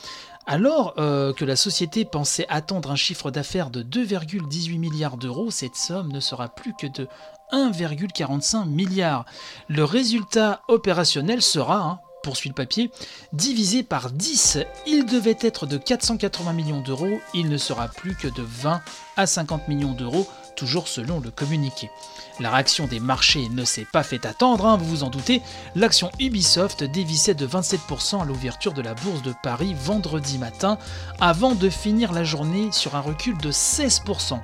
[0.47, 5.77] Alors euh, que la société pensait attendre un chiffre d'affaires de 2,18 milliards d'euros, cette
[5.77, 7.07] somme ne sera plus que de
[7.53, 9.27] 1,45 milliard.
[9.69, 12.91] Le résultat opérationnel sera, hein, poursuit le papier,
[13.33, 14.59] divisé par 10.
[14.85, 18.83] Il devait être de 480 millions d'euros, il ne sera plus que de 20
[19.17, 21.89] à 50 millions d'euros, toujours selon le communiqué.
[22.41, 25.41] La réaction des marchés ne s'est pas fait attendre, hein, vous vous en doutez,
[25.77, 30.79] l'action Ubisoft dévissait de 27% à l'ouverture de la bourse de Paris vendredi matin,
[31.21, 34.41] avant de finir la journée sur un recul de 16%.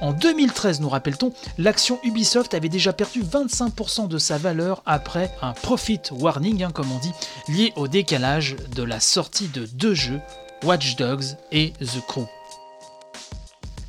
[0.00, 5.52] En 2013, nous rappelle-t-on, l'action Ubisoft avait déjà perdu 25% de sa valeur après un
[5.52, 7.12] profit warning, hein, comme on dit,
[7.48, 10.20] lié au décalage de la sortie de deux jeux,
[10.64, 12.26] Watch Dogs et The Crew.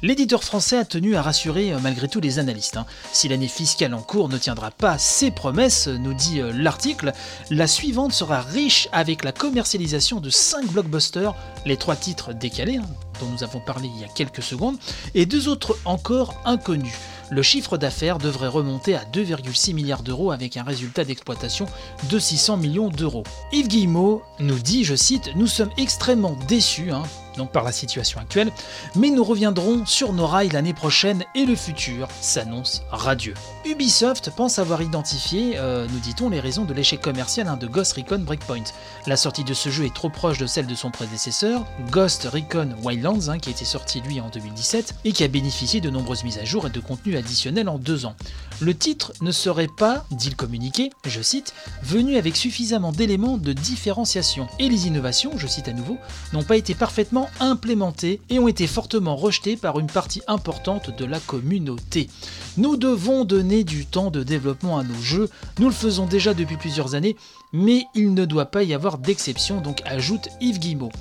[0.03, 2.77] L'éditeur français a tenu à rassurer euh, malgré tout les analystes.
[2.77, 2.85] Hein.
[3.13, 7.13] Si l'année fiscale en cours ne tiendra pas ses promesses, nous dit euh, l'article,
[7.49, 11.33] la suivante sera riche avec la commercialisation de 5 blockbusters,
[11.65, 12.85] les trois titres décalés, hein,
[13.19, 14.77] dont nous avons parlé il y a quelques secondes,
[15.15, 16.93] et deux autres encore inconnus.
[17.31, 21.65] Le chiffre d'affaires devrait remonter à 2,6 milliards d'euros avec un résultat d'exploitation
[22.09, 23.23] de 600 millions d'euros.
[23.51, 27.03] Yves Guillemot nous dit, je cite, Nous sommes extrêmement déçus, hein,
[27.37, 28.51] donc par la situation actuelle,
[28.95, 33.33] mais nous reviendrons sur nos rails l'année prochaine et le futur s'annonce radieux.
[33.65, 37.93] Ubisoft pense avoir identifié, euh, nous dit-on, les raisons de l'échec commercial hein, de Ghost
[37.93, 38.63] Recon Breakpoint.
[39.05, 42.69] La sortie de ce jeu est trop proche de celle de son prédécesseur, Ghost Recon
[42.83, 46.23] Wildlands, hein, qui a été sorti lui en 2017 et qui a bénéficié de nombreuses
[46.23, 48.15] mises à jour et de contenus additionnels en deux ans.
[48.59, 53.53] Le titre ne serait pas, dit le communiqué, je cite, venu avec suffisamment d'éléments de
[53.53, 55.97] différenciation et les innovations, je cite à nouveau,
[56.33, 60.95] n'ont pas été parfaitement largement implémentés et ont été fortement rejetés par une partie importante
[60.95, 62.09] de la communauté.
[62.57, 66.57] Nous devons donner du temps de développement à nos jeux, nous le faisons déjà depuis
[66.57, 67.15] plusieurs années,
[67.53, 70.91] mais il ne doit pas y avoir d'exception, donc ajoute Yves Guillemot.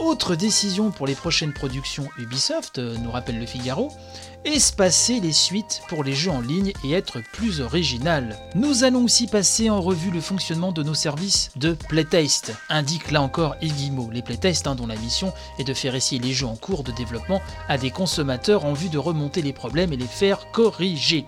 [0.00, 3.92] Autre décision pour les prochaines productions Ubisoft, euh, nous rappelle le Figaro,
[4.44, 8.36] espacer les suites pour les jeux en ligne et être plus original.
[8.54, 13.22] Nous allons aussi passer en revue le fonctionnement de nos services de playtest, indique là
[13.22, 14.10] encore Guillemot.
[14.10, 16.92] Les playtests hein, dont la mission est de faire essayer les jeux en cours de
[16.92, 21.24] développement à des consommateurs en vue de remonter les problèmes et les faire corriger.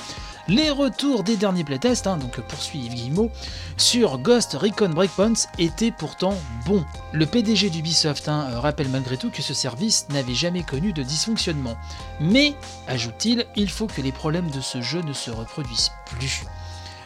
[0.47, 3.31] Les retours des derniers playtests, hein, donc poursuit Yves Guillemot,
[3.79, 6.35] sur Ghost Recon Breakpoints étaient pourtant
[6.67, 6.85] bons.
[7.13, 11.77] Le PDG d'Ubisoft hein, rappelle malgré tout que ce service n'avait jamais connu de dysfonctionnement.
[12.21, 12.55] Mais,
[12.89, 16.45] ajoute-t-il, il faut que les problèmes de ce jeu ne se reproduisent plus.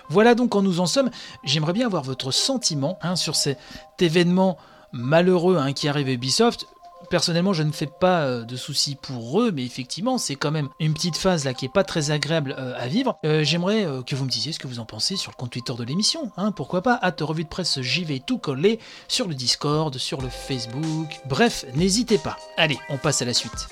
[0.08, 1.10] Voilà donc quand nous en sommes.
[1.44, 3.58] J'aimerais bien avoir votre sentiment hein, sur cet
[4.00, 4.56] événement
[4.90, 6.66] malheureux qui arrive à Ubisoft
[7.08, 10.68] personnellement, je ne fais pas euh, de soucis pour eux, mais effectivement, c'est quand même
[10.80, 13.18] une petite phase là qui est pas très agréable euh, à vivre.
[13.24, 15.74] Euh, j'aimerais que vous me disiez ce que vous en pensez sur le compte Twitter
[15.74, 16.30] de l'émission.
[16.36, 20.20] Hein, pourquoi pas Hâte revue de presse, j'y vais tout coller sur le Discord, sur
[20.20, 21.20] le Facebook.
[21.26, 22.36] Bref, n'hésitez pas.
[22.56, 23.68] Allez, on passe à la suite.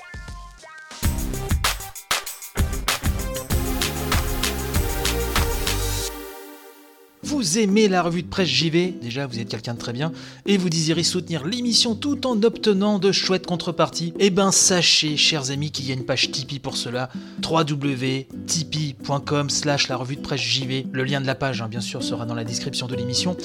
[7.27, 10.13] Vous aimez la revue de presse JV, déjà vous êtes quelqu'un de très bien,
[10.45, 15.51] et vous désirez soutenir l'émission tout en obtenant de chouettes contreparties, eh ben sachez, chers
[15.51, 17.09] amis, qu'il y a une page Tipeee pour cela,
[17.43, 20.87] www.tipeee.com slash la revue de presse JV.
[20.89, 23.35] Le lien de la page, hein, bien sûr, sera dans la description de l'émission.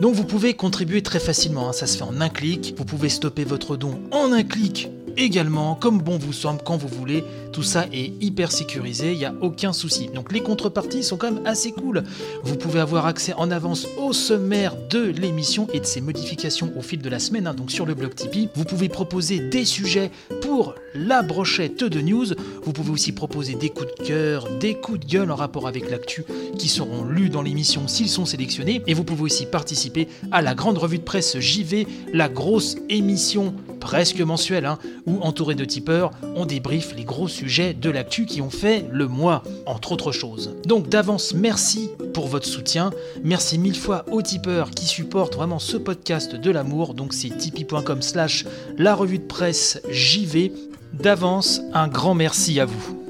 [0.00, 1.72] Donc vous pouvez contribuer très facilement, hein.
[1.72, 5.74] ça se fait en un clic, vous pouvez stopper votre don en un clic également,
[5.74, 7.24] comme bon vous semble, quand vous voulez.
[7.52, 10.08] Tout ça est hyper sécurisé, il n'y a aucun souci.
[10.14, 12.02] Donc les contreparties sont quand même assez cool.
[12.44, 16.82] Vous pouvez avoir accès en avance au sommaire de l'émission et de ses modifications au
[16.82, 18.48] fil de la semaine, hein, donc sur le blog Tipeee.
[18.54, 22.26] Vous pouvez proposer des sujets pour la brochette de news.
[22.64, 25.90] Vous pouvez aussi proposer des coups de cœur, des coups de gueule en rapport avec
[25.90, 26.24] l'actu
[26.58, 28.82] qui seront lus dans l'émission s'ils sont sélectionnés.
[28.86, 33.54] Et vous pouvez aussi participer à la grande revue de presse JV, la grosse émission
[33.80, 38.40] presque mensuelle, hein, où entouré de tipeurs, on débriefe les gros sujets de l'actu qui
[38.40, 40.54] ont fait le mois, entre autres choses.
[40.66, 42.90] Donc d'avance, merci pour votre soutien.
[43.22, 46.94] Merci mille fois aux tipeurs qui supportent vraiment ce podcast de l'amour.
[46.94, 48.44] Donc c'est tipeee.com slash
[48.76, 50.52] la revue de presse JV.
[50.92, 53.01] D'avance, un grand merci à vous.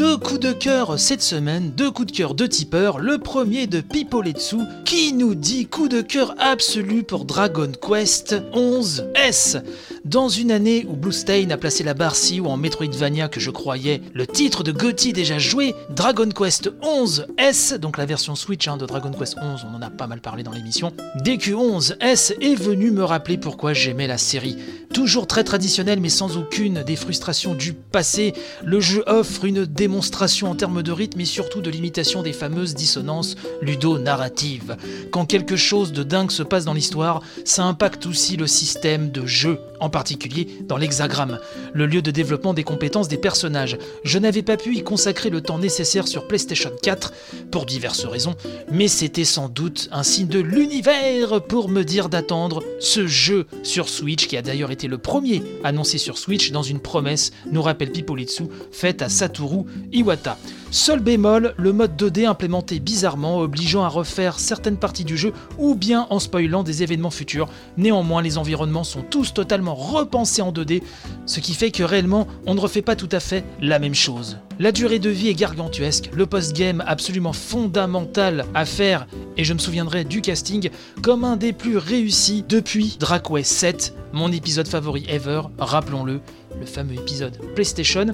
[0.00, 3.00] Deux coups de cœur cette semaine, deux coups de cœur de tipeur.
[3.00, 9.08] Le premier de Pipoletsu qui nous dit coup de cœur absolu pour Dragon Quest 11
[9.14, 9.58] S.
[10.06, 13.38] Dans une année où Blue Stain a placé la barre si haut en Metroidvania que
[13.38, 18.34] je croyais le titre de Gotti déjà joué, Dragon Quest 11 S, donc la version
[18.34, 21.96] Switch hein, de Dragon Quest 11, on en a pas mal parlé dans l'émission, DQ11
[22.00, 24.56] S est venu me rappeler pourquoi j'aimais la série.
[24.94, 28.32] Toujours très traditionnel mais sans aucune des frustrations du passé,
[28.64, 32.74] le jeu offre une démonstration en termes de rythme et surtout de l'imitation des fameuses
[32.74, 34.78] dissonances ludo-narratives.
[35.10, 39.26] Quand quelque chose de dingue se passe dans l'histoire, ça impacte aussi le système de
[39.26, 41.38] jeu en particulier dans l'hexagramme,
[41.72, 43.78] le lieu de développement des compétences des personnages.
[44.04, 47.12] Je n'avais pas pu y consacrer le temps nécessaire sur PlayStation 4
[47.50, 48.34] pour diverses raisons,
[48.70, 53.88] mais c'était sans doute un signe de l'univers pour me dire d'attendre ce jeu sur
[53.88, 57.90] Switch qui a d'ailleurs été le premier annoncé sur Switch dans une promesse, nous rappelle
[57.90, 60.38] Pipolitsu, faite à Satoru Iwata.
[60.72, 65.74] Seul bémol, le mode 2D implémenté bizarrement, obligeant à refaire certaines parties du jeu ou
[65.74, 67.48] bien en spoilant des événements futurs.
[67.76, 70.82] Néanmoins, les environnements sont tous totalement repensés en 2D,
[71.26, 74.38] ce qui fait que réellement, on ne refait pas tout à fait la même chose.
[74.58, 79.06] La durée de vie est gargantuesque, le post-game absolument fondamental à faire,
[79.36, 80.70] et je me souviendrai du casting
[81.02, 86.20] comme un des plus réussis depuis Dracway 7, mon épisode favori ever, rappelons-le,
[86.58, 88.06] le fameux épisode PlayStation.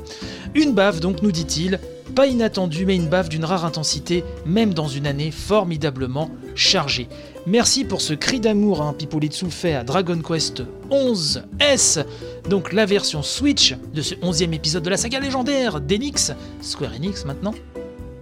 [0.55, 1.81] Une bave donc, nous dit-il,
[2.14, 7.09] pas inattendue, mais une bave d'une rare intensité, même dans une année formidablement chargée.
[7.46, 12.01] Merci pour ce cri d'amour, hein, Pipolitsu fait à Dragon Quest 11 S,
[12.49, 17.25] donc la version Switch de ce 11e épisode de la saga légendaire d'Enix, Square Enix
[17.25, 17.55] maintenant.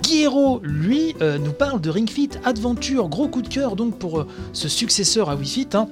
[0.05, 4.21] Guiro, lui, euh, nous parle de Ring Fit Adventure, gros coup de cœur donc pour
[4.21, 5.69] euh, ce successeur à Wii Fit.
[5.73, 5.89] Hein.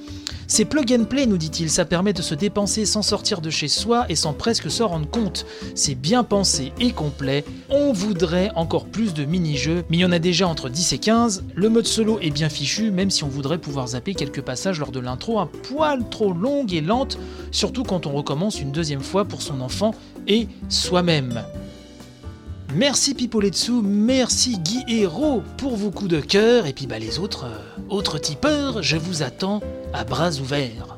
[0.47, 3.69] C'est plug and play, nous dit-il, ça permet de se dépenser sans sortir de chez
[3.69, 5.47] soi et sans presque s'en rendre compte.
[5.75, 7.43] C'est bien pensé et complet.
[7.71, 10.99] On voudrait encore plus de mini-jeux, mais il y en a déjà entre 10 et
[10.99, 11.45] 15.
[11.55, 14.93] Le mode solo est bien fichu, même si on voudrait pouvoir zapper quelques passages lors
[14.93, 17.19] de l'intro un poil trop longue et lente,
[17.51, 19.95] surtout quand on recommence une deuxième fois pour son enfant
[20.29, 21.43] et soi-même.
[22.75, 27.45] Merci Pipoletsu, merci Guy Hero pour vos coups de cœur, et puis bah les autres,
[27.45, 29.61] euh, autres tipeurs, je vous attends
[29.93, 30.97] à bras ouverts.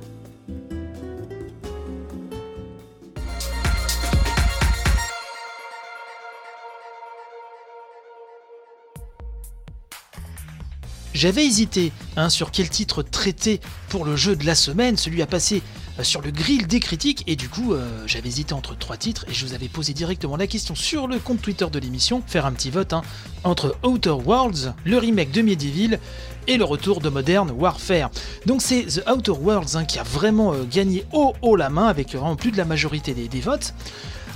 [11.12, 15.26] J'avais hésité hein, sur quel titre traiter pour le jeu de la semaine, celui à
[15.26, 15.62] passer
[16.02, 19.32] sur le grill des critiques et du coup euh, j'avais hésité entre trois titres et
[19.32, 22.52] je vous avais posé directement la question sur le compte Twitter de l'émission, faire un
[22.52, 23.02] petit vote hein,
[23.44, 26.00] entre Outer Worlds, le remake de Medieval
[26.46, 28.10] et le retour de Modern Warfare.
[28.44, 31.86] Donc c'est The Outer Worlds hein, qui a vraiment euh, gagné haut haut la main
[31.86, 33.74] avec vraiment plus de la majorité des, votes.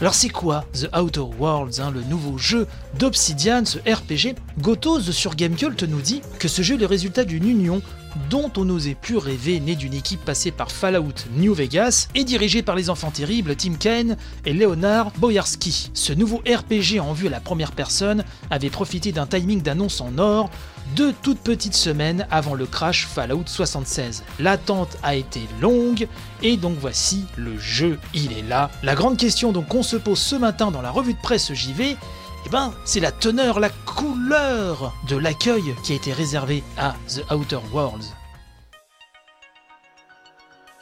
[0.00, 2.68] Alors c'est quoi The Outer Worlds, hein, le nouveau jeu
[2.98, 7.48] d'Obsidian, ce RPG Gotos sur Gamecult nous dit que ce jeu est le résultat d'une
[7.48, 7.82] union
[8.30, 12.62] dont on n'osait plus rêver, né d'une équipe passée par Fallout New Vegas et dirigée
[12.62, 15.90] par les enfants terribles Tim Kaine et Leonard Boyarski.
[15.94, 20.18] Ce nouveau RPG en vue à la première personne avait profité d'un timing d'annonce en
[20.18, 20.50] or
[20.96, 24.24] deux toutes petites semaines avant le crash Fallout 76.
[24.38, 26.08] L'attente a été longue
[26.42, 28.70] et donc voici le jeu, il est là.
[28.82, 31.96] La grande question qu'on se pose ce matin dans la revue de presse JV,
[32.46, 37.30] eh ben, c'est la teneur, la couleur de l'accueil qui a été réservé à The
[37.32, 38.14] Outer Worlds.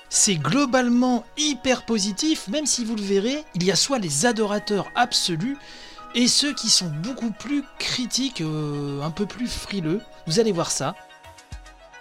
[0.08, 4.86] C'est globalement hyper positif, même si vous le verrez, il y a soit les adorateurs
[4.94, 5.58] absolus
[6.14, 10.00] et ceux qui sont beaucoup plus critiques, euh, un peu plus frileux.
[10.26, 10.94] Vous allez voir ça.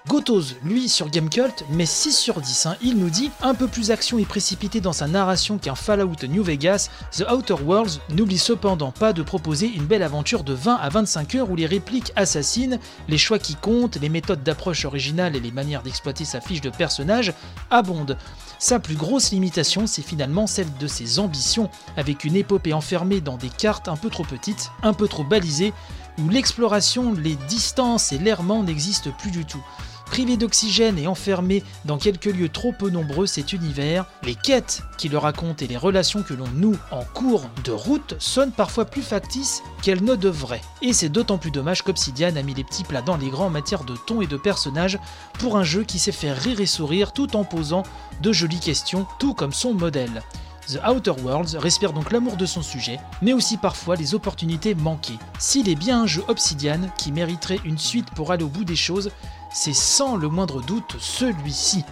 [0.07, 2.67] Gotos, lui, sur Gamecult, met 6 sur 10.
[2.67, 2.75] Hein.
[2.83, 6.43] Il nous dit un peu plus action et précipité dans sa narration qu'un Fallout New
[6.43, 10.89] Vegas, The Outer Worlds n'oublie cependant pas de proposer une belle aventure de 20 à
[10.89, 15.39] 25 heures où les répliques assassines, les choix qui comptent, les méthodes d'approche originales et
[15.39, 17.33] les manières d'exploiter sa fiche de personnage
[17.71, 18.17] abondent.
[18.59, 23.37] Sa plus grosse limitation, c'est finalement celle de ses ambitions, avec une épopée enfermée dans
[23.37, 25.73] des cartes un peu trop petites, un peu trop balisées,
[26.19, 29.63] où l'exploration, les distances et l'errement n'existent plus du tout.
[30.05, 35.09] Privé d'oxygène et enfermé dans quelques lieux trop peu nombreux, cet univers, les quêtes qui
[35.09, 39.01] le racontent et les relations que l'on noue en cours de route sonnent parfois plus
[39.01, 40.61] factices qu'elles ne devraient.
[40.81, 43.49] Et c'est d'autant plus dommage qu'Obsidian a mis les petits plats dans les grands en
[43.49, 44.99] matière de ton et de personnages
[45.39, 47.83] pour un jeu qui sait faire rire et sourire tout en posant
[48.21, 50.21] de jolies questions, tout comme son modèle.
[50.67, 55.19] The Outer Worlds respire donc l'amour de son sujet, mais aussi parfois les opportunités manquées.
[55.37, 58.75] S'il est bien un jeu Obsidian qui mériterait une suite pour aller au bout des
[58.75, 59.11] choses,
[59.55, 61.85] c'est sans le moindre doute celui-ci.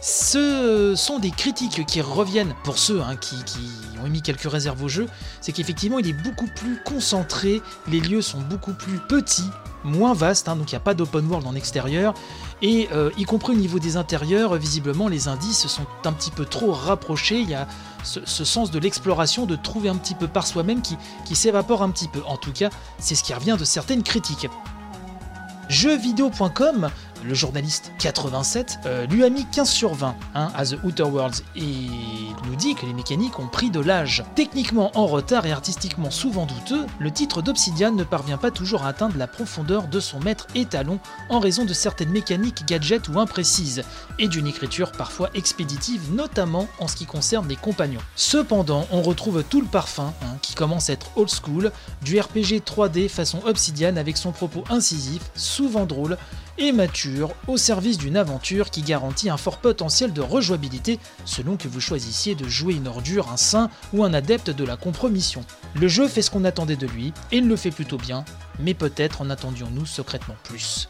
[0.00, 3.36] Ce sont des critiques qui reviennent pour ceux hein, qui,
[4.02, 5.06] ont émis quelques réserves au jeu,
[5.40, 9.48] c'est qu'effectivement il est beaucoup plus concentré, les lieux sont beaucoup plus petits,
[9.82, 12.14] moins vastes, hein, donc il n'y a pas d'open world en extérieur,
[12.60, 16.44] et euh, y compris au niveau des intérieurs, visiblement les indices sont un petit peu
[16.46, 17.66] trop rapprochés, il y a
[18.02, 22.08] ce, sens de l'exploration, de trouver un petit peu par soi-même qui s'évapore un petit
[22.08, 22.22] peu.
[22.26, 24.46] En tout cas, c'est ce qui revient de certaines critiques.
[25.68, 26.90] Jeuxvideo.com
[27.26, 31.42] le journaliste 87, euh, lui a mis 15 sur 20 hein, à The Outer Worlds
[31.56, 34.24] et il nous dit que les mécaniques ont pris de l'âge.
[34.34, 38.88] Techniquement en retard et artistiquement souvent douteux, le titre d'Obsidian ne parvient pas toujours à
[38.88, 40.98] atteindre la profondeur de son maître étalon
[41.30, 43.82] en raison de certaines mécaniques gadgets ou imprécises
[44.18, 48.00] et d'une écriture parfois expéditive, notamment en ce qui concerne les compagnons.
[48.16, 52.62] Cependant, on retrouve tout le parfum hein, qui commence à être old school du RPG
[52.64, 56.18] 3D façon Obsidian avec son propos incisif, souvent drôle
[56.58, 61.68] et mature au service d'une aventure qui garantit un fort potentiel de rejouabilité selon que
[61.68, 65.44] vous choisissiez de jouer une ordure, un saint ou un adepte de la compromission.
[65.74, 68.24] Le jeu fait ce qu'on attendait de lui, et il le fait plutôt bien,
[68.58, 70.88] mais peut-être en attendions-nous secrètement plus.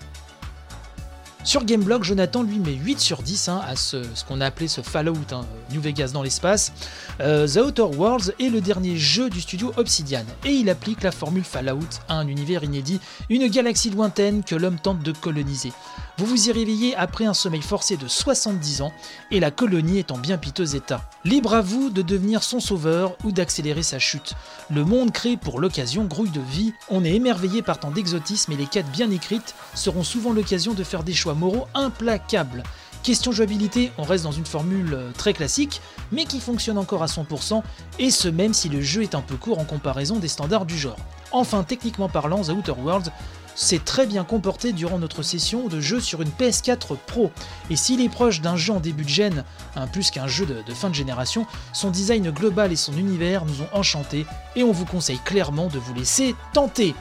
[1.45, 4.81] Sur Gameblog, Jonathan lui met 8 sur 10 hein, à ce, qu'on a appelé ce
[4.81, 6.73] Fallout hein, New Vegas dans l'espace.
[7.21, 11.13] Euh, The Outer Worlds est le dernier jeu du studio Obsidian et il applique la
[11.13, 15.73] formule Fallout à un univers inédit, une galaxie lointaine que l'homme tente de coloniser.
[16.17, 18.93] Vous vous y réveillez après un sommeil forcé de 70 ans
[19.31, 21.11] et la colonie est en bien piteux état.
[21.25, 24.35] Libre à vous de devenir son sauveur ou d'accélérer sa chute.
[24.71, 28.57] Le monde créé pour l'occasion grouille de vie, on est émerveillé par tant d'exotisme et
[28.57, 32.63] les quêtes bien écrites seront souvent l'occasion de faire des choix moraux implacables.
[33.03, 37.07] Question jouabilité, on reste dans une formule euh, très classique, mais qui fonctionne encore à
[37.07, 37.63] 100%,
[37.99, 40.79] et ce même si le jeu est un peu court en comparaison des standards du
[40.79, 40.97] genre.
[41.31, 43.11] Enfin, techniquement parlant, The Outer Worlds
[43.55, 47.31] s'est très bien comporté durant notre session de jeu sur une PS4 Pro.
[47.71, 49.45] Et s'il est proche d'un jeu en début de gène,
[49.77, 53.63] un plus qu'un jeu de, fin de génération, son design global et son univers nous
[53.63, 56.95] ont enchantés et on vous conseille clairement de vous laisser tenter.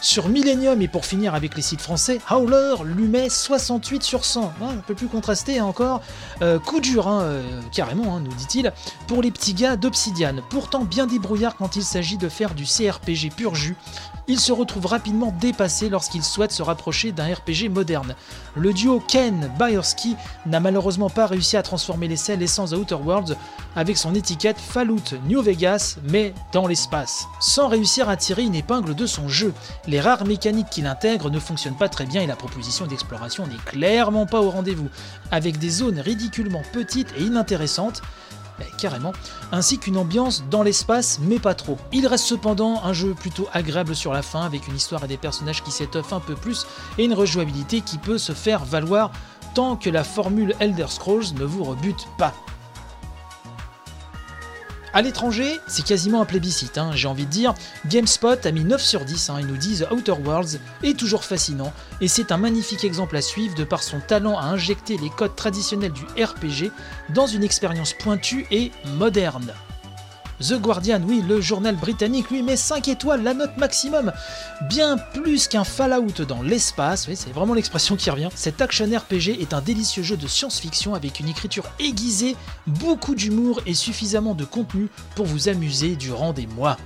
[0.00, 4.52] Sur Millennium, et pour finir avec les sites français, Howler lui met 68 sur 100.
[4.62, 6.02] un peu plus contrasté hein, encore.
[6.40, 8.72] Euh, coup dur, hein, euh, carrément, hein, nous dit-il,
[9.08, 10.36] pour les petits gars d'Obsidian.
[10.50, 13.76] Pourtant bien débrouillard quand il s'agit de faire du CRPG pur jus
[14.28, 18.14] il se retrouve rapidement dépassé lorsqu'il souhaite se rapprocher d'un RPG moderne.
[18.54, 23.36] Le duo Ken Bayersky n'a malheureusement pas réussi à transformer l'essai The Outer Worlds
[23.74, 28.94] avec son étiquette Fallout New Vegas, mais dans l'espace, sans réussir à tirer une épingle
[28.94, 29.54] de son jeu.
[29.86, 33.56] Les rares mécaniques qu'il intègre ne fonctionnent pas très bien et la proposition d'exploration n'est
[33.64, 34.88] clairement pas au rendez-vous,
[35.30, 38.02] avec des zones ridiculement petites et inintéressantes,
[38.78, 39.12] carrément,
[39.52, 41.78] ainsi qu'une ambiance dans l'espace, mais pas trop.
[41.92, 45.16] Il reste cependant un jeu plutôt agréable sur la fin, avec une histoire et des
[45.16, 46.66] personnages qui s'étoffent un peu plus,
[46.98, 49.10] et une rejouabilité qui peut se faire valoir
[49.54, 52.34] tant que la formule Elder Scrolls ne vous rebute pas.
[54.98, 57.54] À l'étranger, c'est quasiment un plébiscite, hein, j'ai envie de dire.
[57.86, 61.72] GameSpot a mis 9 sur 10, hein, ils nous disent Outer Worlds est toujours fascinant,
[62.00, 65.36] et c'est un magnifique exemple à suivre de par son talent à injecter les codes
[65.36, 66.72] traditionnels du RPG
[67.10, 69.54] dans une expérience pointue et moderne.
[70.40, 74.12] The Guardian, oui, le journal britannique, lui met 5 étoiles, la note maximum.
[74.68, 78.28] Bien plus qu'un Fallout dans l'espace, oui, c'est vraiment l'expression qui revient.
[78.34, 82.36] Cet action RPG est un délicieux jeu de science-fiction avec une écriture aiguisée,
[82.66, 86.76] beaucoup d'humour et suffisamment de contenu pour vous amuser durant des mois.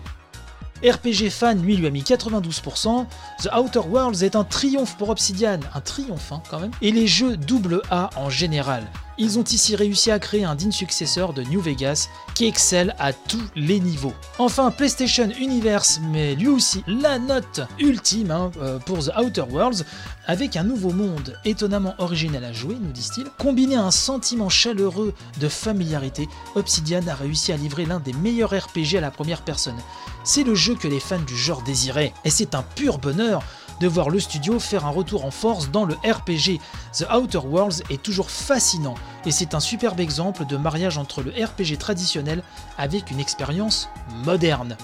[0.82, 3.06] RPG Fan, lui, lui a mis 92%.
[3.42, 6.72] The Outer Worlds est un triomphe pour Obsidian, un triomphe hein, quand même.
[6.80, 8.84] Et les jeux double A en général.
[9.18, 13.12] Ils ont ici réussi à créer un digne successeur de New Vegas qui excelle à
[13.12, 14.14] tous les niveaux.
[14.38, 19.84] Enfin, PlayStation Universe met lui aussi la note ultime hein, euh, pour The Outer Worlds
[20.26, 23.28] avec un nouveau monde étonnamment original à jouer, nous disent-ils.
[23.38, 28.52] Combiné à un sentiment chaleureux de familiarité, Obsidian a réussi à livrer l'un des meilleurs
[28.52, 29.78] RPG à la première personne.
[30.24, 33.42] C'est le jeu que les fans du genre désiraient, et c'est un pur bonheur
[33.82, 36.60] de voir le studio faire un retour en force dans le RPG.
[36.92, 38.94] The Outer Worlds est toujours fascinant
[39.26, 42.44] et c'est un superbe exemple de mariage entre le RPG traditionnel
[42.78, 43.88] avec une expérience
[44.24, 44.76] moderne.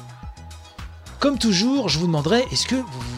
[1.20, 3.17] Comme toujours, je vous demanderai, est-ce que vous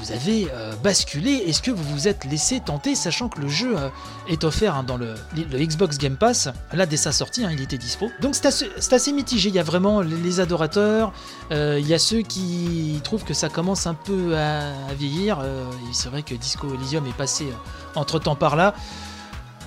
[0.00, 3.76] vous avez euh, basculé Est-ce que vous vous êtes laissé tenter, sachant que le jeu
[3.76, 3.88] euh,
[4.28, 6.48] est offert hein, dans le, Xbox Game Pass?
[6.72, 8.10] Là, dès sa sortie, hein, il était dispo.
[8.20, 9.50] Donc c'est assez, mitigé.
[9.50, 11.12] Il y a vraiment les, adorateurs,
[11.52, 15.44] euh, il y a ceux qui trouvent que ça commence un peu à, vieillir.
[15.92, 17.46] c'est vrai que Disco Elysium est passé
[17.94, 18.74] entre temps par là.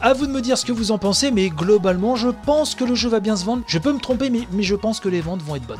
[0.02, 2.84] À vous de me dire ce que vous en pensez, mais globalement, je pense que
[2.84, 3.64] le jeu va bien se vendre.
[3.68, 5.80] Je peux me tromper, mais je pense que les ventes vont être bonnes.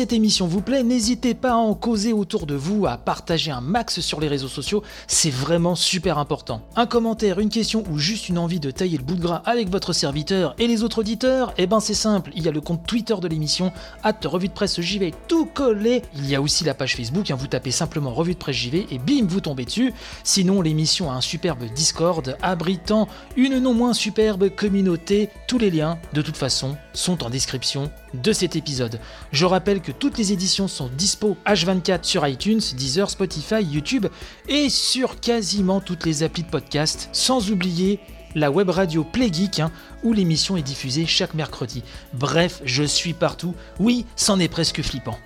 [0.00, 3.60] Cette émission vous plaît, n'hésitez pas à en causer autour de vous, à partager un
[3.60, 6.62] max sur les réseaux sociaux, c'est vraiment super important.
[6.74, 9.68] Un commentaire, une question ou juste une envie de tailler le bout de gras avec
[9.68, 12.86] votre serviteur et les autres auditeurs, eh ben c'est simple, il y a le compte
[12.86, 13.72] Twitter de l'émission,
[14.02, 16.00] at revue de presse JV tout collé.
[16.16, 18.86] Il y a aussi la page Facebook, hein, vous tapez simplement revue de presse JV
[18.90, 19.92] et bim, vous tombez dessus.
[20.24, 25.28] Sinon, l'émission a un superbe Discord abritant une non moins superbe communauté.
[25.46, 29.00] Tous les liens, de toute façon, sont en description de cet épisode.
[29.32, 34.06] Je rappelle que toutes les éditions sont dispo H24 sur iTunes, Deezer, Spotify, YouTube
[34.48, 38.00] et sur quasiment toutes les applis de podcast, sans oublier
[38.34, 41.82] la web radio Play Geek, hein, où l'émission est diffusée chaque mercredi.
[42.14, 43.54] Bref, je suis partout.
[43.78, 45.18] Oui, c'en est presque flippant.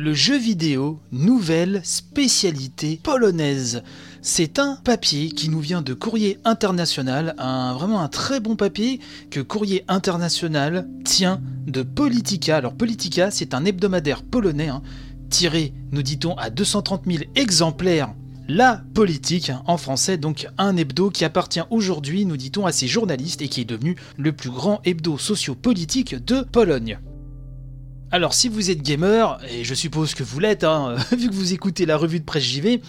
[0.00, 3.82] Le jeu vidéo, nouvelle spécialité polonaise.
[4.30, 9.00] C'est un papier qui nous vient de Courrier International, un, vraiment un très bon papier
[9.30, 12.58] que Courrier International tient de Politica.
[12.58, 14.82] Alors Politica, c'est un hebdomadaire polonais, hein,
[15.30, 18.12] tiré, nous dit-on, à 230 000 exemplaires
[18.48, 22.86] la politique, hein, en français, donc un hebdo qui appartient aujourd'hui, nous dit-on, à ses
[22.86, 26.98] journalistes et qui est devenu le plus grand hebdo sociopolitique de Pologne.
[28.10, 31.54] Alors si vous êtes gamer, et je suppose que vous l'êtes, hein, vu que vous
[31.54, 32.82] écoutez la revue de presse JV,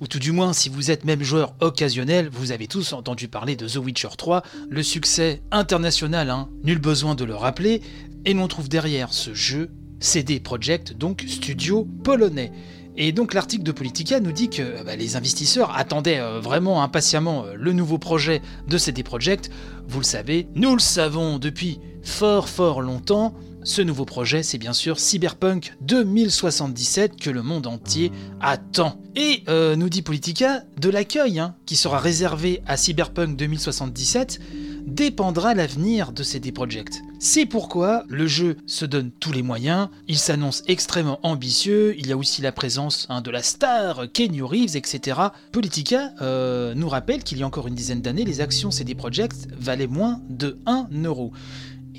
[0.00, 3.56] ou tout du moins si vous êtes même joueur occasionnel, vous avez tous entendu parler
[3.56, 7.80] de The Witcher 3, le succès international, hein, nul besoin de le rappeler,
[8.24, 9.70] et l'on trouve derrière ce jeu
[10.00, 12.52] CD Projekt, donc studio polonais.
[12.98, 17.44] Et donc l'article de Politica nous dit que bah, les investisseurs attendaient euh, vraiment impatiemment
[17.44, 19.50] euh, le nouveau projet de CD Projekt.
[19.86, 23.34] Vous le savez, nous le savons depuis fort fort longtemps,
[23.66, 29.00] ce nouveau projet, c'est bien sûr Cyberpunk 2077 que le monde entier attend.
[29.16, 34.40] Et, euh, nous dit Politica, de l'accueil hein, qui sera réservé à Cyberpunk 2077
[34.86, 37.02] dépendra l'avenir de CD Projekt.
[37.18, 42.12] C'est pourquoi le jeu se donne tous les moyens, il s'annonce extrêmement ambitieux, il y
[42.12, 45.18] a aussi la présence hein, de la star Kenny Reeves, etc.
[45.50, 49.48] Politica euh, nous rappelle qu'il y a encore une dizaine d'années, les actions CD Projekt
[49.58, 51.32] valaient moins de 1 euro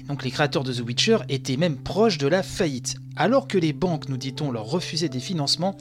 [0.08, 2.95] Donc les créateurs de The Witcher étaient même proches de la faillite.
[3.16, 5.76] Alors que les banques, nous dit-on, leur refusaient des financements,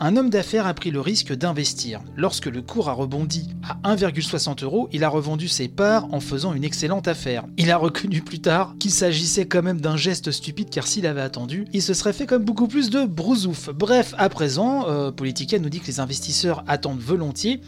[0.00, 2.00] un homme d'affaires a pris le risque d'investir.
[2.16, 6.54] Lorsque le cours a rebondi à 1,60 euros, il a revendu ses parts en faisant
[6.54, 7.44] une excellente affaire.
[7.58, 11.20] Il a reconnu plus tard qu'il s'agissait quand même d'un geste stupide car s'il avait
[11.20, 13.68] attendu, il se serait fait comme beaucoup plus de brousouf.
[13.70, 17.60] Bref, à présent, euh, Politica nous dit que les investisseurs attendent volontiers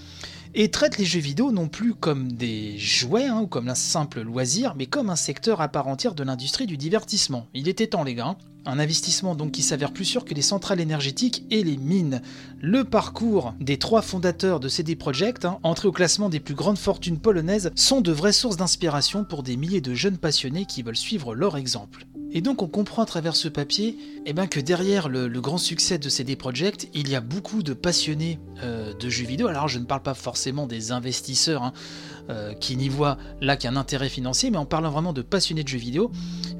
[0.54, 4.20] et traite les jeux vidéo non plus comme des jouets hein, ou comme un simple
[4.22, 7.46] loisir, mais comme un secteur à part entière de l'industrie du divertissement.
[7.54, 8.28] Il était temps les gars.
[8.28, 8.36] Hein.
[8.66, 12.20] Un investissement donc qui s'avère plus sûr que les centrales énergétiques et les mines.
[12.60, 16.78] Le parcours des trois fondateurs de CD Projekt, hein, entrés au classement des plus grandes
[16.78, 20.96] fortunes polonaises, sont de vraies sources d'inspiration pour des milliers de jeunes passionnés qui veulent
[20.96, 22.06] suivre leur exemple.
[22.32, 25.98] Et donc on comprend à travers ce papier eh ben, que derrière le, grand succès
[25.98, 29.48] de CD Projekt, il y a beaucoup de passionnés euh, de jeux vidéo.
[29.48, 31.72] Alors je ne parle pas forcément des investisseurs hein,
[32.28, 35.68] euh, qui n'y voient là qu'un intérêt financier, mais en parlant vraiment de passionnés de
[35.68, 36.12] jeux vidéo,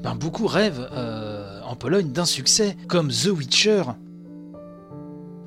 [0.03, 3.83] ben, beaucoup rêvent euh, en Pologne d'un succès comme The Witcher,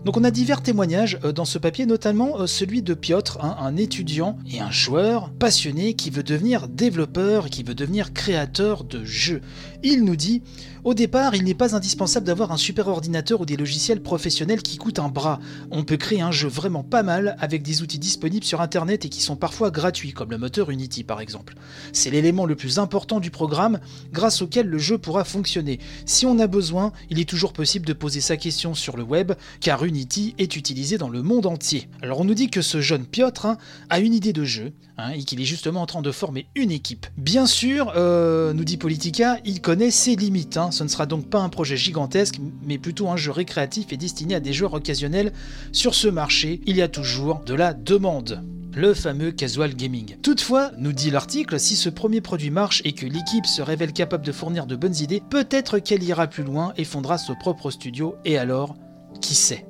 [0.05, 3.57] donc on a divers témoignages euh, dans ce papier, notamment euh, celui de Piotr, hein,
[3.61, 9.05] un étudiant et un joueur passionné qui veut devenir développeur, qui veut devenir créateur de
[9.05, 9.41] jeux.
[9.83, 10.43] Il nous dit
[10.85, 14.77] au départ, il n'est pas indispensable d'avoir un super ordinateur ou des logiciels professionnels qui
[14.77, 15.41] coûtent un bras.
[15.71, 19.09] On peut créer un jeu vraiment pas mal avec des outils disponibles sur internet et
[19.09, 21.55] qui sont parfois gratuits, comme le moteur Unity par exemple.
[21.95, 23.81] C'est l'élément le plus important du programme
[24.13, 25.81] grâce auquel le jeu pourra fonctionner.
[26.05, 29.33] Si on a besoin, il est toujours possible de poser sa question sur le web,
[29.61, 31.89] car Unity est utilisé dans le monde entier.
[32.03, 33.57] Alors on nous dit que ce jeune Piotr hein,
[33.89, 36.71] a une idée de jeu, hein, et qu'il est justement en train de former une
[36.71, 37.07] équipe.
[37.17, 40.57] Bien sûr, euh, nous dit Politica, il connaît ses limites.
[40.57, 40.71] Hein.
[40.71, 44.35] Ce ne sera donc pas un projet gigantesque, mais plutôt un jeu récréatif et destiné
[44.35, 45.33] à des joueurs occasionnels.
[45.73, 48.43] Sur ce marché, il y a toujours de la demande
[48.75, 50.17] le fameux casual gaming.
[50.23, 54.27] Toutefois, nous dit l'article, si ce premier produit marche et que l'équipe se révèle capable
[54.27, 58.17] de fournir de bonnes idées, peut-être qu'elle ira plus loin et fondera son propre studio,
[58.25, 58.75] et alors,
[59.21, 59.65] qui sait?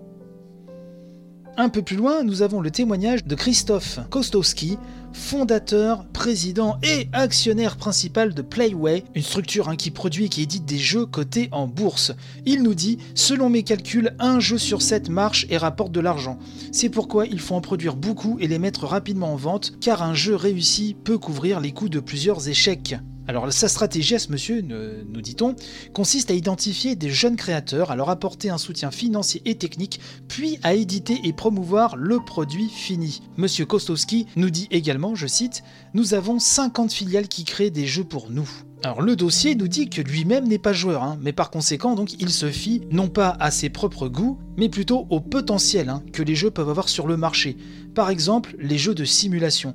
[1.56, 4.76] Un peu plus loin, nous avons le témoignage de Christophe Kostowski,
[5.14, 10.66] fondateur, président et actionnaire principal de Playway, une structure hein, qui produit et qui édite
[10.66, 12.12] des jeux cotés en bourse.
[12.44, 16.38] Il nous dit Selon mes calculs, un jeu sur sept marche et rapporte de l'argent.
[16.72, 20.14] C'est pourquoi il faut en produire beaucoup et les mettre rapidement en vente, car un
[20.14, 22.96] jeu réussi peut couvrir les coûts de plusieurs échecs.
[23.26, 25.56] Alors sa stratégie à ce monsieur, nous dit-on,
[25.94, 29.98] consiste à identifier des jeunes créateurs, à leur apporter un soutien financier et technique,
[30.28, 33.22] puis à éditer et promouvoir le produit fini.
[33.38, 35.62] Monsieur Kostowski nous dit également, je cite,
[35.94, 38.48] Nous avons 50 filiales qui créent des jeux pour nous.
[38.82, 42.20] Alors le dossier nous dit que lui-même n'est pas joueur, hein, mais par conséquent donc
[42.20, 46.22] il se fie non pas à ses propres goûts, mais plutôt au potentiel hein, que
[46.22, 47.56] les jeux peuvent avoir sur le marché.
[47.94, 49.74] Par exemple les jeux de simulation.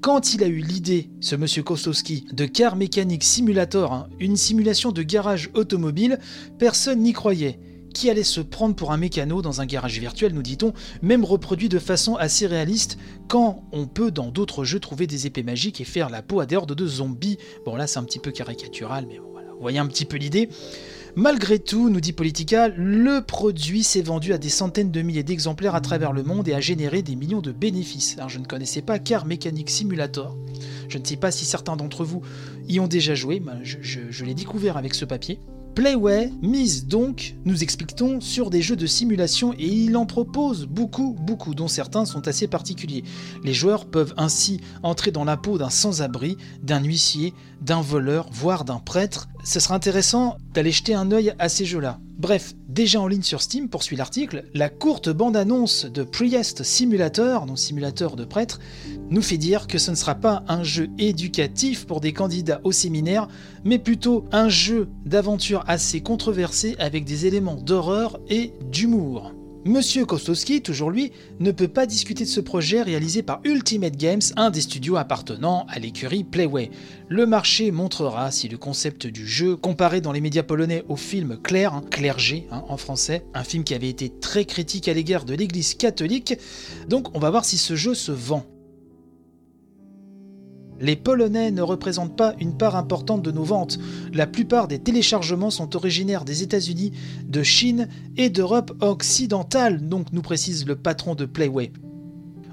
[0.00, 4.92] Quand il a eu l'idée, ce monsieur Kostowski, de Car Mechanic Simulator, hein, une simulation
[4.92, 6.20] de garage automobile,
[6.58, 7.58] personne n'y croyait.
[7.92, 11.70] Qui allait se prendre pour un mécano dans un garage virtuel, nous dit-on, même reproduit
[11.70, 15.84] de façon assez réaliste, quand on peut dans d'autres jeux trouver des épées magiques et
[15.84, 17.38] faire la peau à des hordes de zombies.
[17.64, 20.50] Bon là c'est un petit peu caricatural, mais voilà, vous voyez un petit peu l'idée.
[21.18, 25.74] Malgré tout, nous dit Politica, le produit s'est vendu à des centaines de milliers d'exemplaires
[25.74, 28.16] à travers le monde et a généré des millions de bénéfices.
[28.18, 30.36] Alors je ne connaissais pas Car Mechanic Simulator.
[30.90, 32.20] Je ne sais pas si certains d'entre vous
[32.68, 35.40] y ont déjà joué, je l'ai découvert avec ce papier.
[35.74, 41.14] Playway mise donc, nous expliquons, sur des jeux de simulation et il en propose beaucoup,
[41.18, 43.04] beaucoup, dont certains sont assez particuliers.
[43.42, 48.64] Les joueurs peuvent ainsi entrer dans la peau d'un sans-abri, d'un huissier, d'un voleur, voire
[48.64, 49.28] d'un prêtre.
[49.46, 52.00] Ce sera intéressant d'aller jeter un œil à ces jeux-là.
[52.18, 57.54] Bref, déjà en ligne sur Steam, poursuit l'article, la courte bande-annonce de Priest Simulator, non
[57.54, 58.58] simulateur de prêtre,
[59.08, 62.72] nous fait dire que ce ne sera pas un jeu éducatif pour des candidats au
[62.72, 63.28] séminaire,
[63.62, 69.32] mais plutôt un jeu d'aventure assez controversé avec des éléments d'horreur et d'humour.
[69.66, 71.10] Monsieur Kostowski, toujours lui,
[71.40, 75.66] ne peut pas discuter de ce projet réalisé par Ultimate Games, un des studios appartenant
[75.68, 76.70] à l'écurie Playway.
[77.08, 81.36] Le marché montrera si le concept du jeu, comparé dans les médias polonais au film
[81.42, 85.34] Claire, clergé hein, en français, un film qui avait été très critique à l'égard de
[85.34, 86.38] l'église catholique,
[86.88, 88.46] donc on va voir si ce jeu se vend.
[90.80, 93.78] Les Polonais ne représentent pas une part importante de nos ventes.
[94.12, 96.92] La plupart des téléchargements sont originaires des États-Unis,
[97.26, 101.72] de Chine et d'Europe occidentale, donc nous précise le patron de Playway.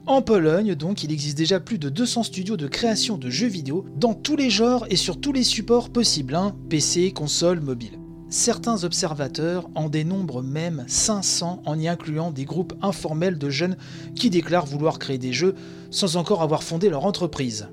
[0.06, 3.86] En Pologne, donc, il existe déjà plus de 200 studios de création de jeux vidéo
[3.96, 8.00] dans tous les genres et sur tous les supports possibles, hein, PC, console, mobile.
[8.30, 13.78] Certains observateurs en dénombrent même 500 en y incluant des groupes informels de jeunes
[14.16, 15.56] qui déclarent vouloir créer des jeux
[15.92, 17.68] sans encore avoir fondé leur entreprise.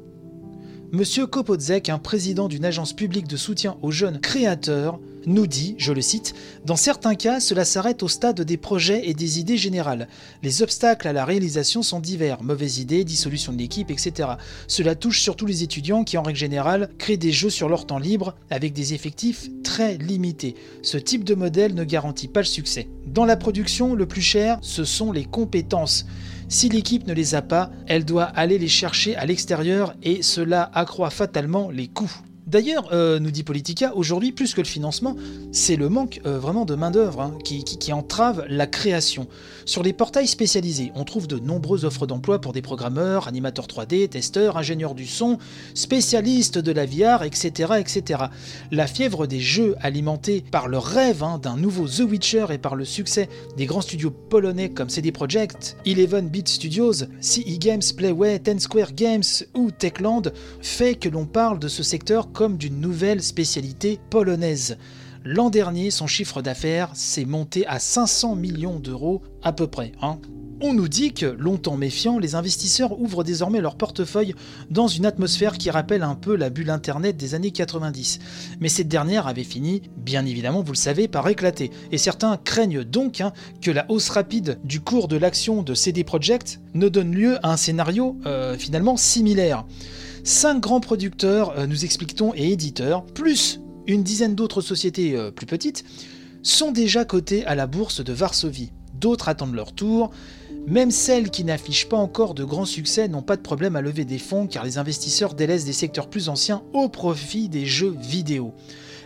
[0.93, 5.93] Monsieur Kopodzek, un président d'une agence publique de soutien aux jeunes créateurs, nous dit, je
[5.93, 10.09] le cite, Dans certains cas, cela s'arrête au stade des projets et des idées générales.
[10.43, 14.31] Les obstacles à la réalisation sont divers, mauvaises idées, dissolution de l'équipe, etc.
[14.67, 17.99] Cela touche surtout les étudiants qui, en règle générale, créent des jeux sur leur temps
[17.99, 20.55] libre avec des effectifs très limités.
[20.83, 22.89] Ce type de modèle ne garantit pas le succès.
[23.07, 26.07] Dans la production, le plus cher, ce sont les compétences.
[26.49, 30.71] Si l'équipe ne les a pas, elle doit aller les chercher à l'extérieur et cela
[30.75, 32.11] accroît fatalement les coûts.
[32.51, 35.15] D'ailleurs, euh, nous dit Politica, aujourd'hui, plus que le financement,
[35.53, 39.29] c'est le manque euh, vraiment de main-d'œuvre hein, qui, entrave la création.
[39.67, 44.09] Sur les portails spécialisés, on trouve de nombreuses offres d'emploi pour des programmeurs, animateurs 3D,
[44.09, 45.39] testeurs, ingénieurs du son,
[45.75, 47.75] spécialistes de la VR, etc.
[47.79, 48.25] etc.
[48.73, 52.75] La fièvre des jeux alimentés par le rêve hein, d'un nouveau The Witcher et par
[52.75, 58.41] le succès des grands studios polonais comme CD Projekt, Eleven Beat Studios, CE Games, Playway,
[58.41, 59.23] Ten Square Games
[59.55, 60.23] ou Techland
[60.61, 64.79] fait que l'on parle de ce secteur d'une nouvelle spécialité polonaise.
[65.25, 69.93] L'an dernier, son chiffre d'affaires s'est monté à 500 millions d'euros à peu près.
[70.01, 70.19] Hein.
[70.63, 74.35] On nous dit que, longtemps méfiants, les investisseurs ouvrent désormais leur portefeuille
[74.71, 78.19] dans une atmosphère qui rappelle un peu la bulle Internet des années 90.
[78.61, 81.71] Mais cette dernière avait fini, bien évidemment, vous le savez, par éclater.
[81.93, 83.33] Et certains craignent donc hein,
[83.63, 87.53] que la hausse rapide du cours de l'action de CD Projekt ne donne lieu à
[87.53, 89.65] un scénario euh, finalement similaire.
[90.25, 95.47] Cinq grands producteurs, euh, nous expliquons, et éditeurs, plus une dizaine d'autres sociétés euh, plus
[95.47, 95.85] petites,
[96.43, 98.73] sont déjà cotées à la bourse de Varsovie.
[98.95, 100.11] D'autres attendent leur tour.
[100.67, 104.05] Même celles qui n'affichent pas encore de grands succès n'ont pas de problème à lever
[104.05, 108.53] des fonds car les investisseurs délaissent des secteurs plus anciens au profit des jeux vidéo.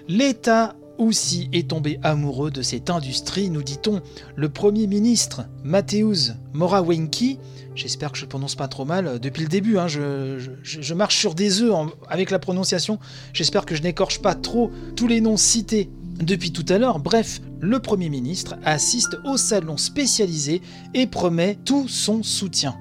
[0.09, 4.01] L'État aussi est tombé amoureux de cette industrie, nous dit-on.
[4.37, 7.39] Le Premier ministre, Mateusz Morawiecki,
[7.75, 11.63] j'espère que je prononce pas trop mal, depuis le début, hein, je, marche sur des
[11.63, 11.75] œufs
[12.09, 12.99] avec la prononciation,
[13.33, 17.01] j'espère que je n'écorche pas trop tous les noms cités depuis tout à l'heure.
[17.01, 20.63] Bref, le Premier ministre assiste au salon spécialisé
[20.95, 22.77] et promet tout son soutien.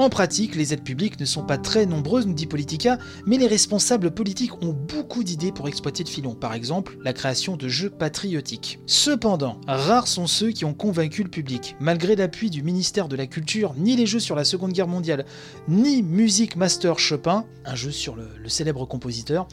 [0.00, 2.96] En pratique, les aides publiques ne sont pas très nombreuses, nous dit Politica,
[3.26, 7.58] mais les responsables politiques ont beaucoup d'idées pour exploiter le filon, par exemple la création
[7.58, 8.78] de jeux patriotiques.
[8.86, 11.76] Cependant, rares sont ceux qui ont convaincu le public.
[11.80, 15.26] Malgré l'appui du ministère de la Culture, ni les jeux sur la Seconde Guerre mondiale,
[15.68, 19.48] ni Music Master Chopin, un jeu sur le, le célèbre compositeur,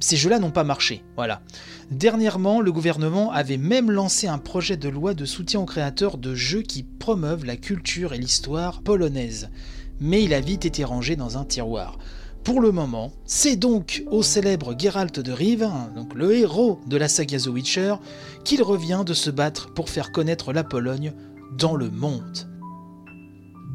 [0.00, 1.04] ces jeux-là n'ont pas marché.
[1.16, 1.42] Voilà.
[1.90, 6.34] Dernièrement, le gouvernement avait même lancé un projet de loi de soutien aux créateurs de
[6.34, 9.50] jeux qui promeuvent la culture et l'histoire polonaise.
[10.00, 11.98] Mais il a vite été rangé dans un tiroir.
[12.44, 17.08] Pour le moment, c'est donc au célèbre Geralt de Rive, donc le héros de la
[17.08, 17.96] saga The Witcher,
[18.44, 21.12] qu'il revient de se battre pour faire connaître la Pologne
[21.58, 22.49] dans le monde.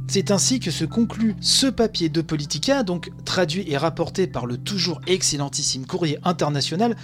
[0.07, 4.57] C'est ainsi que se conclut ce papier de Politica, donc traduit et rapporté par le
[4.57, 6.95] toujours excellentissime courrier international.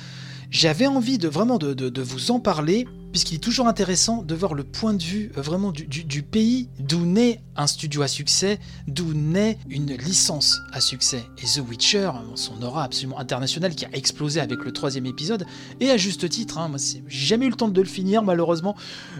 [0.49, 4.63] J'avais envie de vraiment de, vous en parler, puisqu'il est toujours intéressant de voir le
[4.63, 9.57] point de vue euh, vraiment du, pays d'où naît un studio à succès, d'où naît
[9.69, 11.23] une licence à succès.
[11.37, 15.45] Et The Witcher, son aura absolument internationale qui a explosé avec le troisième épisode,
[15.79, 18.75] et à juste titre, hein, moi j'ai jamais eu le temps de le finir malheureusement,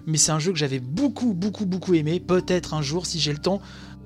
[0.06, 3.34] mais c'est un jeu que j'avais beaucoup beaucoup beaucoup aimé, peut-être un jour si j'ai
[3.34, 3.62] le temps,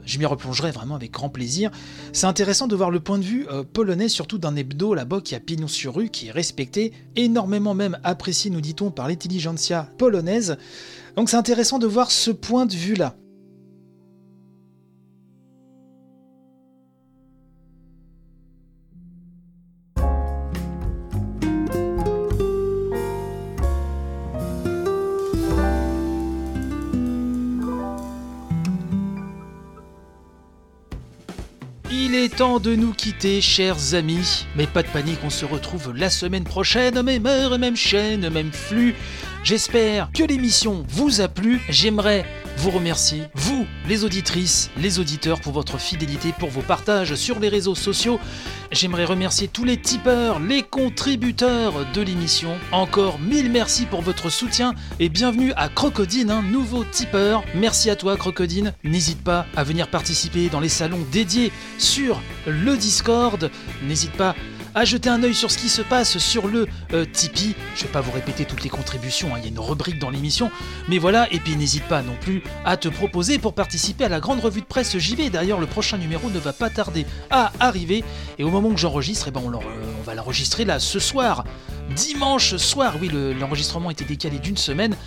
[0.06, 1.72] je m'y replongerai vraiment avec grand plaisir.
[2.14, 5.36] C'est intéressant de voir le point de vue euh, polonais, surtout d'un hebdo là-bas qui
[5.36, 10.58] a pignon sur rue, qui est respecté, énormément même apprécié, nous dit-on, par l'intelligentsia polonaise.
[11.16, 13.16] Donc c'est intéressant de voir ce point de vue-là.
[32.38, 34.46] Temps de nous quitter, chers amis.
[34.58, 38.52] Mais pas de panique, on se retrouve la semaine prochaine, même heure, même chaîne, même
[38.52, 38.96] flux.
[39.44, 41.62] J'espère que l'émission vous a plu.
[41.70, 42.26] J'aimerais
[42.58, 47.50] vous remercier, vous, les auditrices, les auditeurs, pour votre fidélité, pour vos partages sur les
[47.50, 48.20] réseaux sociaux.
[48.72, 52.56] J'aimerais remercier tous les tipeurs, les contributeurs de l'émission.
[52.72, 57.44] Encore mille merci pour votre soutien et bienvenue à Crocodine, un nouveau tipeur.
[57.56, 58.74] Merci à toi Crocodine.
[58.84, 63.50] N'hésite pas à venir participer dans les salons dédiés sur le Discord.
[63.84, 64.36] N'hésite pas
[64.84, 67.56] jeter un œil sur ce qui se passe sur le euh, Tipeee.
[67.76, 70.10] Je vais pas vous répéter toutes les contributions, hein, il y a une rubrique dans
[70.10, 70.52] l'émission.
[70.90, 74.20] Mais voilà, et puis n'hésite pas non plus à te proposer pour participer à la
[74.20, 75.30] grande revue de presse JV.
[75.30, 78.04] D'ailleurs, le prochain numéro ne va pas tarder à arriver.
[78.38, 79.60] Et au moment que j'enregistre, eh ben, on, euh,
[80.00, 81.46] on, va l'enregistrer là ce soir.
[81.96, 83.10] Dimanche soir, oui,
[83.40, 84.98] l'enregistrement était décalé d'une semaine.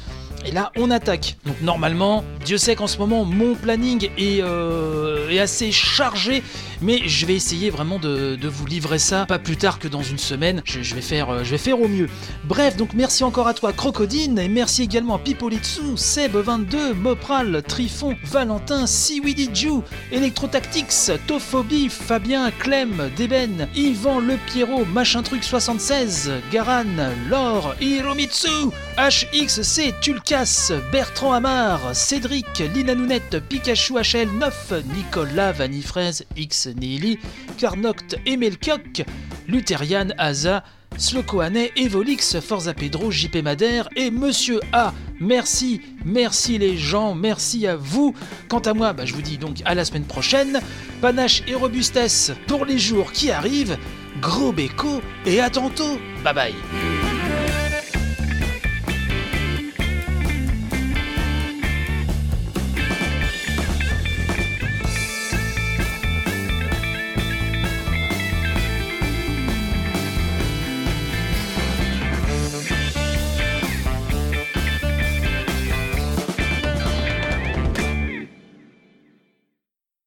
[0.45, 1.37] Et là, on attaque.
[1.45, 6.43] Donc normalement, Dieu sait qu'en ce moment, mon planning est, euh, est, assez chargé,
[6.81, 10.19] mais je vais essayer vraiment de, vous livrer ça pas plus tard que dans une
[10.19, 10.63] semaine.
[10.65, 12.09] Je, je vais faire, euh, je vais faire au mieux.
[12.45, 18.17] Bref, donc merci encore à toi Crocodine et merci également à Pipolitsu, Seb22, Mopral, Trifon,
[18.25, 26.85] Valentin, Siwidiju, Electrotactics, Tophobie, Fabien, Clem, Deben, Yvan Le Pierrot, Machin Truc 76, Garan,
[27.29, 37.19] Laure, Hiromitsu, HXC, Tulkas, Bertrand Amar, Cédric, Lina Nounette, Pikachu HL9, Nicolas, Vanifraise, X Nili,
[37.59, 39.05] Carnoct, Emelcoq,
[39.47, 40.65] Lutherian, Aza,
[40.97, 44.93] Slokoane, Evolix, Forza Pedro, JP Madère et Monsieur A.
[45.21, 48.15] Merci, merci les gens, merci à vous.
[48.49, 50.61] Quant à moi, bah, je vous dis donc à la semaine prochaine.
[51.01, 53.79] Panache et robustesse pour les jours qui arrivent.
[54.21, 55.99] Gros béco et à tantôt.
[56.25, 57.18] Bye bye.